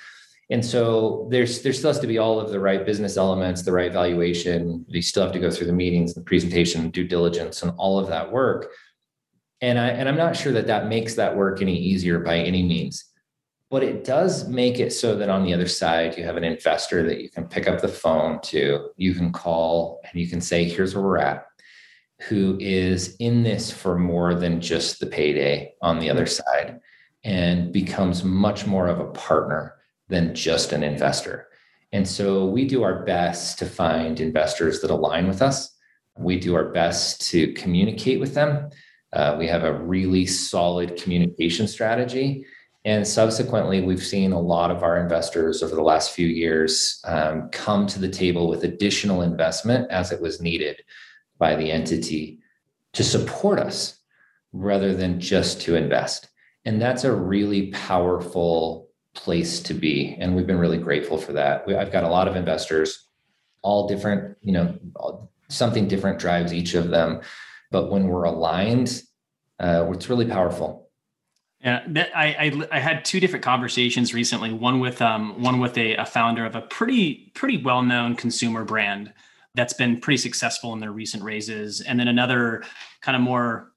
And 0.50 0.64
so 0.64 1.28
there's 1.32 1.62
there 1.62 1.74
still 1.74 1.90
has 1.90 2.00
to 2.00 2.08
be 2.08 2.18
all 2.18 2.40
of 2.40 2.52
the 2.52 2.60
right 2.60 2.86
business 2.86 3.18
elements, 3.18 3.64
the 3.64 3.72
right 3.72 3.92
valuation. 3.92 4.86
You 4.88 5.02
still 5.02 5.24
have 5.24 5.32
to 5.34 5.40
go 5.40 5.50
through 5.50 5.68
the 5.68 5.74
meetings, 5.74 6.14
the 6.14 6.22
presentation, 6.22 6.90
due 6.90 7.08
diligence, 7.08 7.64
and 7.64 7.72
all 7.78 7.98
of 7.98 8.08
that 8.08 8.32
work. 8.32 8.72
And 9.62 9.80
I 9.80 9.90
and 9.90 10.10
I'm 10.10 10.18
not 10.18 10.36
sure 10.36 10.52
that 10.54 10.68
that 10.68 10.88
makes 10.88 11.16
that 11.16 11.36
work 11.36 11.62
any 11.62 11.78
easier 11.78 12.20
by 12.20 12.38
any 12.38 12.64
means 12.64 13.06
but 13.74 13.82
it 13.82 14.04
does 14.04 14.48
make 14.48 14.80
it 14.80 14.94
so 14.94 15.16
that 15.16 15.30
on 15.30 15.44
the 15.44 15.52
other 15.52 15.68
side 15.68 16.16
you 16.16 16.24
have 16.24 16.38
an 16.38 16.44
investor 16.44 17.02
that 17.02 17.22
you 17.22 17.28
can 17.28 17.48
pick 17.48 17.68
up 17.68 17.82
the 17.82 17.88
phone 17.88 18.40
to 18.40 18.90
you 18.98 19.16
can 19.16 19.32
call 19.32 20.00
and 20.04 20.22
you 20.22 20.28
can 20.28 20.40
say 20.40 20.64
here's 20.64 20.94
where 20.94 21.04
we're 21.04 21.18
at 21.18 21.48
who 22.22 22.56
is 22.62 23.16
in 23.16 23.42
this 23.42 23.72
for 23.72 23.98
more 23.98 24.36
than 24.36 24.62
just 24.62 25.00
the 25.00 25.08
payday 25.08 25.74
on 25.82 25.98
the 25.98 26.08
other 26.08 26.26
mm-hmm. 26.26 26.68
side 26.68 26.80
and 27.24 27.74
becomes 27.74 28.24
much 28.24 28.68
more 28.68 28.88
of 28.88 29.00
a 29.00 29.10
partner 29.14 29.74
than 30.10 30.36
just 30.36 30.72
an 30.74 30.84
investor. 30.84 31.48
And 31.92 32.08
so 32.08 32.46
we 32.46 32.66
do 32.66 32.84
our 32.84 33.04
best 33.06 33.60
to 33.60 33.66
find 33.66 34.20
investors 34.20 34.82
that 34.82 34.92
align 34.92 35.28
with 35.28 35.42
us. 35.42 35.76
We 36.18 36.40
do 36.40 36.56
our 36.56 36.70
best 36.72 37.22
to 37.32 37.54
communicate 37.54 38.20
with 38.20 38.34
them. 38.34 38.70
Uh, 39.14 39.36
we 39.38 39.48
have 39.48 39.64
a 39.64 39.80
really 39.80 40.26
solid 40.26 40.98
communication 40.98 41.68
strategy. 41.68 42.46
And 42.86 43.08
subsequently, 43.08 43.82
we've 43.82 44.04
seen 44.04 44.34
a 44.34 44.40
lot 44.40 44.70
of 44.70 44.84
our 44.84 45.00
investors 45.00 45.64
over 45.64 45.76
the 45.76 45.82
last 45.82 46.12
few 46.12 46.28
years 46.28 47.00
um, 47.06 47.50
come 47.52 47.88
to 47.88 48.00
the 48.00 48.10
table 48.10 48.50
with 48.50 48.66
additional 48.66 49.22
investment 49.22 49.90
as 49.90 50.12
it 50.12 50.20
was 50.20 50.42
needed 50.42 50.84
by 51.38 51.56
the 51.56 51.72
entity 51.72 52.40
to 52.94 53.04
support 53.04 53.60
us 53.60 54.00
rather 54.52 54.94
than 54.94 55.20
just 55.20 55.62
to 55.62 55.76
invest. 55.76 56.30
And 56.66 56.82
that's 56.82 57.04
a 57.04 57.16
really 57.16 57.68
powerful 57.68 58.83
place 59.14 59.60
to 59.62 59.74
be. 59.74 60.16
And 60.20 60.36
we've 60.36 60.48
been 60.48 60.60
really 60.60 60.78
grateful 60.78 61.18
for 61.18 61.34
that. 61.34 61.66
We, 61.68 61.76
I've 61.76 61.92
got 61.92 62.04
a 62.04 62.10
lot 62.10 62.28
of 62.28 62.36
investors, 62.36 63.08
all 63.62 63.88
different, 63.88 64.38
you 64.42 64.52
know, 64.52 64.78
something 65.50 65.88
different 65.88 66.20
drives 66.20 66.54
each 66.54 66.74
of 66.74 66.90
them. 66.90 67.22
But 67.72 67.92
when 67.92 68.08
we're 68.08 68.24
aligned, 68.24 69.04
uh, 69.60 69.90
it's 69.92 70.10
really 70.10 70.26
powerful 70.26 70.84
yeah, 71.64 71.82
that, 71.88 72.16
I, 72.16 72.26
I, 72.28 72.68
I 72.74 72.80
had 72.80 73.06
two 73.06 73.22
different 73.22 73.46
conversations 73.46 74.14
recently. 74.14 74.52
One 74.52 74.82
with 74.82 75.02
um 75.02 75.42
one 75.42 75.60
with 75.60 75.78
a, 75.78 75.96
a 75.96 76.06
founder 76.06 76.46
of 76.46 76.56
a 76.56 76.62
pretty 76.62 77.32
pretty 77.36 77.58
well 77.58 77.82
known 77.82 78.16
consumer 78.16 78.66
brand 78.66 79.14
that's 79.56 79.74
been 79.74 80.00
pretty 80.02 80.18
successful 80.18 80.74
in 80.74 80.80
their 80.80 80.92
recent 80.92 81.24
raises, 81.24 81.80
and 81.80 82.00
then 82.00 82.08
another 82.08 82.64
kind 83.02 83.16
of 83.16 83.22
more. 83.22 83.70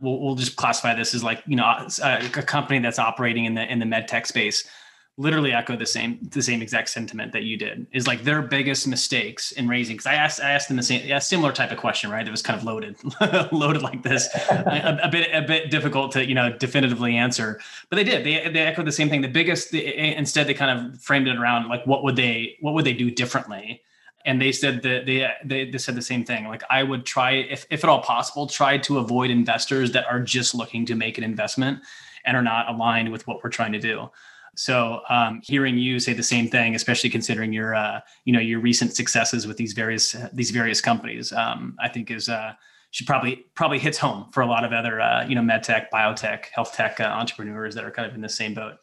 We'll, 0.00 0.20
we'll 0.20 0.34
just 0.34 0.56
classify 0.56 0.94
this 0.94 1.14
as 1.14 1.22
like 1.22 1.42
you 1.46 1.56
know 1.56 1.64
a, 2.02 2.26
a 2.26 2.42
company 2.42 2.80
that's 2.80 2.98
operating 2.98 3.44
in 3.44 3.54
the 3.54 3.70
in 3.70 3.78
the 3.78 3.86
med 3.86 4.08
tech 4.08 4.26
space 4.26 4.68
literally 5.16 5.52
echo 5.52 5.76
the 5.76 5.86
same 5.86 6.18
the 6.32 6.42
same 6.42 6.60
exact 6.60 6.88
sentiment 6.88 7.32
that 7.32 7.44
you 7.44 7.56
did 7.56 7.86
is 7.92 8.06
like 8.06 8.24
their 8.24 8.42
biggest 8.42 8.88
mistakes 8.88 9.52
in 9.52 9.68
raising 9.68 9.94
because 9.94 10.06
i 10.06 10.14
asked 10.14 10.40
i 10.40 10.50
asked 10.50 10.66
them 10.66 10.76
the 10.76 10.82
same 10.82 11.08
a 11.12 11.20
similar 11.20 11.52
type 11.52 11.70
of 11.70 11.78
question 11.78 12.10
right? 12.10 12.26
It 12.26 12.30
was 12.30 12.42
kind 12.42 12.58
of 12.58 12.64
loaded 12.64 12.96
loaded 13.52 13.82
like 13.82 14.02
this. 14.02 14.28
A, 14.50 15.00
a, 15.02 15.08
bit 15.08 15.28
a 15.32 15.42
bit 15.42 15.70
difficult 15.70 16.12
to 16.12 16.26
you 16.26 16.34
know 16.34 16.52
definitively 16.52 17.16
answer 17.16 17.60
but 17.90 17.96
they 17.96 18.04
did. 18.04 18.24
They 18.24 18.48
they 18.48 18.60
echoed 18.60 18.86
the 18.86 18.92
same 18.92 19.08
thing. 19.08 19.20
The 19.20 19.28
biggest 19.28 19.70
the, 19.70 20.16
instead 20.16 20.46
they 20.46 20.54
kind 20.54 20.78
of 20.78 21.00
framed 21.00 21.28
it 21.28 21.36
around 21.36 21.68
like 21.68 21.86
what 21.86 22.04
would 22.04 22.16
they 22.16 22.56
what 22.60 22.74
would 22.74 22.84
they 22.84 22.92
do 22.92 23.10
differently? 23.10 23.82
And 24.26 24.40
they 24.40 24.52
said 24.52 24.82
that 24.82 25.06
they, 25.06 25.30
they 25.44 25.70
they 25.70 25.78
said 25.78 25.96
the 25.96 26.02
same 26.02 26.24
thing 26.24 26.48
like 26.48 26.62
i 26.70 26.82
would 26.82 27.04
try 27.04 27.32
if 27.32 27.66
if 27.70 27.84
at 27.84 27.90
all 27.90 28.00
possible 28.00 28.46
try 28.46 28.78
to 28.78 28.98
avoid 28.98 29.30
investors 29.30 29.92
that 29.92 30.06
are 30.06 30.20
just 30.20 30.54
looking 30.54 30.86
to 30.86 30.94
make 30.94 31.18
an 31.18 31.24
investment 31.24 31.80
and 32.24 32.34
are 32.34 32.42
not 32.42 32.68
aligned 32.74 33.12
with 33.12 33.26
what 33.26 33.44
we're 33.44 33.50
trying 33.50 33.72
to 33.72 33.78
do 33.78 34.10
so 34.56 35.00
um, 35.08 35.40
hearing 35.42 35.78
you 35.78 35.98
say 35.98 36.12
the 36.12 36.22
same 36.22 36.48
thing, 36.48 36.74
especially 36.74 37.10
considering 37.10 37.52
your 37.52 37.74
uh, 37.74 38.00
you 38.24 38.32
know 38.32 38.40
your 38.40 38.60
recent 38.60 38.94
successes 38.94 39.46
with 39.46 39.56
these 39.56 39.72
various 39.72 40.16
these 40.32 40.50
various 40.50 40.80
companies, 40.80 41.32
um, 41.32 41.76
I 41.80 41.88
think 41.88 42.10
is 42.10 42.28
uh, 42.28 42.52
should 42.90 43.06
probably 43.06 43.46
probably 43.54 43.78
hits 43.78 43.98
home 43.98 44.30
for 44.32 44.42
a 44.42 44.46
lot 44.46 44.64
of 44.64 44.72
other 44.72 45.00
uh, 45.00 45.26
you 45.26 45.34
know 45.34 45.42
med 45.42 45.62
tech, 45.62 45.90
biotech, 45.90 46.46
health 46.46 46.74
tech 46.74 47.00
uh, 47.00 47.04
entrepreneurs 47.04 47.74
that 47.74 47.84
are 47.84 47.90
kind 47.90 48.08
of 48.08 48.14
in 48.14 48.20
the 48.20 48.28
same 48.28 48.54
boat. 48.54 48.74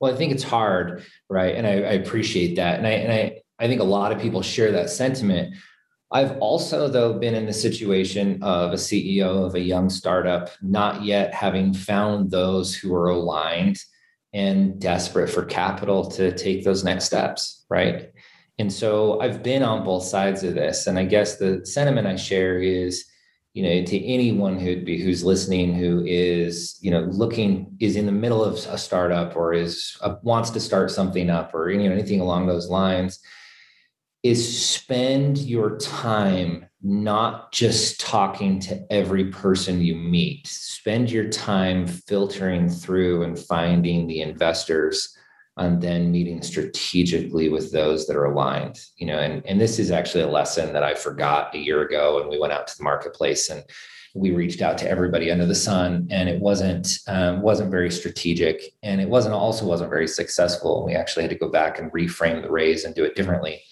Well, 0.00 0.12
I 0.12 0.16
think 0.16 0.32
it's 0.32 0.42
hard, 0.42 1.04
right? 1.28 1.54
And 1.54 1.66
I, 1.66 1.72
I 1.72 1.92
appreciate 1.92 2.56
that, 2.56 2.78
and 2.78 2.86
I 2.86 2.90
and 2.90 3.12
I 3.12 3.40
I 3.58 3.68
think 3.68 3.80
a 3.80 3.84
lot 3.84 4.12
of 4.12 4.20
people 4.20 4.42
share 4.42 4.72
that 4.72 4.90
sentiment. 4.90 5.54
I've 6.12 6.36
also, 6.38 6.88
though, 6.88 7.18
been 7.18 7.36
in 7.36 7.46
the 7.46 7.52
situation 7.52 8.42
of 8.42 8.72
a 8.72 8.76
CEO 8.76 9.46
of 9.46 9.54
a 9.54 9.60
young 9.60 9.88
startup, 9.88 10.50
not 10.60 11.04
yet 11.04 11.32
having 11.32 11.72
found 11.72 12.32
those 12.32 12.74
who 12.74 12.92
are 12.94 13.10
aligned 13.10 13.78
and 14.32 14.80
desperate 14.80 15.28
for 15.28 15.44
capital 15.44 16.08
to 16.12 16.32
take 16.36 16.64
those 16.64 16.84
next 16.84 17.04
steps, 17.04 17.64
right? 17.68 18.12
And 18.58 18.72
so 18.72 19.20
I've 19.20 19.42
been 19.42 19.62
on 19.62 19.84
both 19.84 20.04
sides 20.04 20.44
of 20.44 20.54
this. 20.54 20.86
And 20.86 20.98
I 20.98 21.04
guess 21.04 21.36
the 21.36 21.64
sentiment 21.64 22.06
I 22.06 22.16
share 22.16 22.58
is, 22.58 23.06
you 23.54 23.62
know, 23.62 23.84
to 23.84 24.06
anyone 24.06 24.58
who'd 24.58 24.84
be 24.84 25.00
who's 25.00 25.24
listening, 25.24 25.74
who 25.74 26.04
is, 26.06 26.78
you 26.80 26.90
know, 26.90 27.00
looking 27.00 27.74
is 27.80 27.96
in 27.96 28.06
the 28.06 28.12
middle 28.12 28.44
of 28.44 28.54
a 28.66 28.78
startup 28.78 29.34
or 29.34 29.54
is 29.54 29.96
uh, 30.02 30.16
wants 30.22 30.50
to 30.50 30.60
start 30.60 30.90
something 30.90 31.30
up 31.30 31.54
or 31.54 31.70
you 31.70 31.88
know 31.88 31.92
anything 31.92 32.20
along 32.20 32.46
those 32.46 32.68
lines, 32.68 33.18
is 34.22 34.68
spend 34.68 35.38
your 35.38 35.78
time 35.78 36.66
not 36.82 37.52
just 37.52 38.00
talking 38.00 38.58
to 38.60 38.80
every 38.90 39.26
person 39.26 39.80
you 39.80 39.94
meet. 39.94 40.46
Spend 40.46 41.10
your 41.10 41.28
time 41.28 41.86
filtering 41.86 42.68
through 42.68 43.22
and 43.22 43.38
finding 43.38 44.06
the 44.06 44.20
investors 44.20 45.16
and 45.56 45.82
then 45.82 46.10
meeting 46.10 46.42
strategically 46.42 47.48
with 47.48 47.70
those 47.72 48.06
that 48.06 48.16
are 48.16 48.26
aligned. 48.26 48.78
You 48.96 49.06
know, 49.06 49.18
and, 49.18 49.44
and 49.46 49.60
this 49.60 49.78
is 49.78 49.90
actually 49.90 50.24
a 50.24 50.28
lesson 50.28 50.72
that 50.72 50.82
I 50.82 50.94
forgot 50.94 51.54
a 51.54 51.58
year 51.58 51.82
ago 51.82 52.18
when 52.18 52.28
we 52.28 52.38
went 52.38 52.52
out 52.52 52.66
to 52.68 52.78
the 52.78 52.84
marketplace 52.84 53.50
and 53.50 53.62
we 54.14 54.32
reached 54.32 54.60
out 54.60 54.76
to 54.78 54.88
everybody 54.88 55.30
under 55.30 55.46
the 55.46 55.54
sun 55.54 56.08
and 56.10 56.28
it 56.28 56.40
wasn't 56.40 56.98
um, 57.06 57.42
wasn't 57.42 57.70
very 57.70 57.90
strategic 57.90 58.74
and 58.82 59.00
it 59.00 59.08
wasn't 59.08 59.34
also 59.34 59.64
wasn't 59.64 59.88
very 59.88 60.08
successful 60.08 60.84
we 60.84 60.94
actually 60.94 61.22
had 61.22 61.30
to 61.30 61.38
go 61.38 61.48
back 61.48 61.78
and 61.78 61.92
reframe 61.92 62.42
the 62.42 62.50
raise 62.50 62.84
and 62.84 62.94
do 62.94 63.04
it 63.04 63.14
differently 63.14 63.62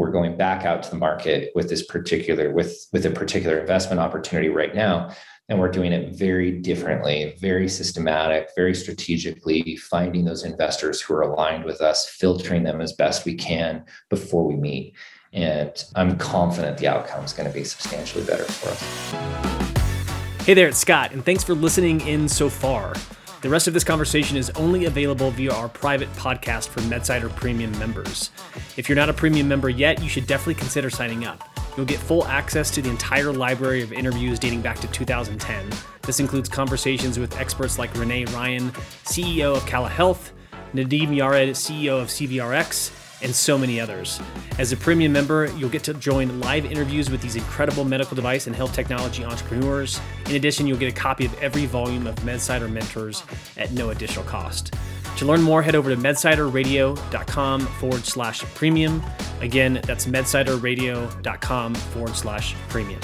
we're 0.00 0.10
going 0.10 0.34
back 0.34 0.64
out 0.64 0.82
to 0.82 0.88
the 0.88 0.96
market 0.96 1.52
with 1.54 1.68
this 1.68 1.84
particular 1.84 2.50
with 2.54 2.88
with 2.90 3.04
a 3.04 3.10
particular 3.10 3.58
investment 3.58 4.00
opportunity 4.00 4.48
right 4.48 4.74
now 4.74 5.14
and 5.50 5.58
we're 5.58 5.70
doing 5.70 5.92
it 5.92 6.16
very 6.16 6.50
differently 6.50 7.36
very 7.38 7.68
systematic 7.68 8.48
very 8.56 8.74
strategically 8.74 9.76
finding 9.76 10.24
those 10.24 10.42
investors 10.42 11.02
who 11.02 11.12
are 11.12 11.20
aligned 11.20 11.66
with 11.66 11.82
us 11.82 12.08
filtering 12.08 12.62
them 12.62 12.80
as 12.80 12.94
best 12.94 13.26
we 13.26 13.34
can 13.34 13.84
before 14.08 14.46
we 14.46 14.56
meet. 14.56 14.96
And 15.34 15.70
i'm 15.94 16.16
confident 16.16 16.78
the 16.78 16.88
outcome 16.88 17.22
is 17.22 17.34
going 17.34 17.48
to 17.48 17.54
be 17.54 17.62
substantially 17.62 18.24
better 18.24 18.44
for 18.44 18.70
us. 18.70 20.46
Hey 20.46 20.54
there 20.54 20.68
it's 20.68 20.78
scott 20.78 21.12
and 21.12 21.22
thanks 21.22 21.44
for 21.44 21.54
listening 21.54 22.00
in 22.08 22.26
so 22.26 22.48
far 22.48 22.94
the 23.42 23.48
rest 23.48 23.66
of 23.66 23.74
this 23.74 23.84
conversation 23.84 24.36
is 24.36 24.50
only 24.50 24.84
available 24.84 25.30
via 25.30 25.52
our 25.52 25.68
private 25.68 26.12
podcast 26.14 26.68
for 26.68 26.80
MedSider 26.82 27.34
Premium 27.36 27.76
members. 27.78 28.30
If 28.76 28.88
you're 28.88 28.96
not 28.96 29.08
a 29.08 29.14
premium 29.14 29.48
member 29.48 29.70
yet, 29.70 30.02
you 30.02 30.10
should 30.10 30.26
definitely 30.26 30.56
consider 30.56 30.90
signing 30.90 31.24
up. 31.24 31.48
You'll 31.76 31.86
get 31.86 31.98
full 31.98 32.26
access 32.26 32.70
to 32.72 32.82
the 32.82 32.90
entire 32.90 33.32
library 33.32 33.82
of 33.82 33.92
interviews 33.92 34.38
dating 34.38 34.60
back 34.60 34.78
to 34.80 34.88
2010. 34.88 35.70
This 36.02 36.20
includes 36.20 36.48
conversations 36.48 37.18
with 37.18 37.38
experts 37.38 37.78
like 37.78 37.94
Renee 37.96 38.26
Ryan, 38.26 38.70
CEO 39.04 39.56
of 39.56 39.64
Cala 39.64 39.88
Health, 39.88 40.32
Nadim 40.74 41.08
Yared, 41.08 41.50
CEO 41.50 42.00
of 42.00 42.08
CVRX, 42.08 42.90
and 43.22 43.34
so 43.34 43.58
many 43.58 43.80
others. 43.80 44.20
As 44.58 44.72
a 44.72 44.76
premium 44.76 45.12
member, 45.12 45.46
you'll 45.56 45.70
get 45.70 45.84
to 45.84 45.94
join 45.94 46.40
live 46.40 46.64
interviews 46.64 47.10
with 47.10 47.22
these 47.22 47.36
incredible 47.36 47.84
medical 47.84 48.14
device 48.14 48.46
and 48.46 48.56
health 48.56 48.74
technology 48.74 49.24
entrepreneurs. 49.24 50.00
In 50.26 50.36
addition, 50.36 50.66
you'll 50.66 50.78
get 50.78 50.92
a 50.92 50.96
copy 50.96 51.26
of 51.26 51.38
every 51.40 51.66
volume 51.66 52.06
of 52.06 52.14
MedSider 52.16 52.70
Mentors 52.70 53.22
at 53.56 53.72
no 53.72 53.90
additional 53.90 54.24
cost. 54.24 54.74
To 55.16 55.24
learn 55.26 55.42
more, 55.42 55.62
head 55.62 55.74
over 55.74 55.90
to 55.90 55.96
medsiderradio.com 55.96 57.60
forward 57.60 58.04
slash 58.04 58.40
premium. 58.54 59.02
Again, 59.40 59.80
that's 59.84 60.06
medsiderradio.com 60.06 61.74
forward 61.74 62.16
slash 62.16 62.54
premium. 62.68 63.00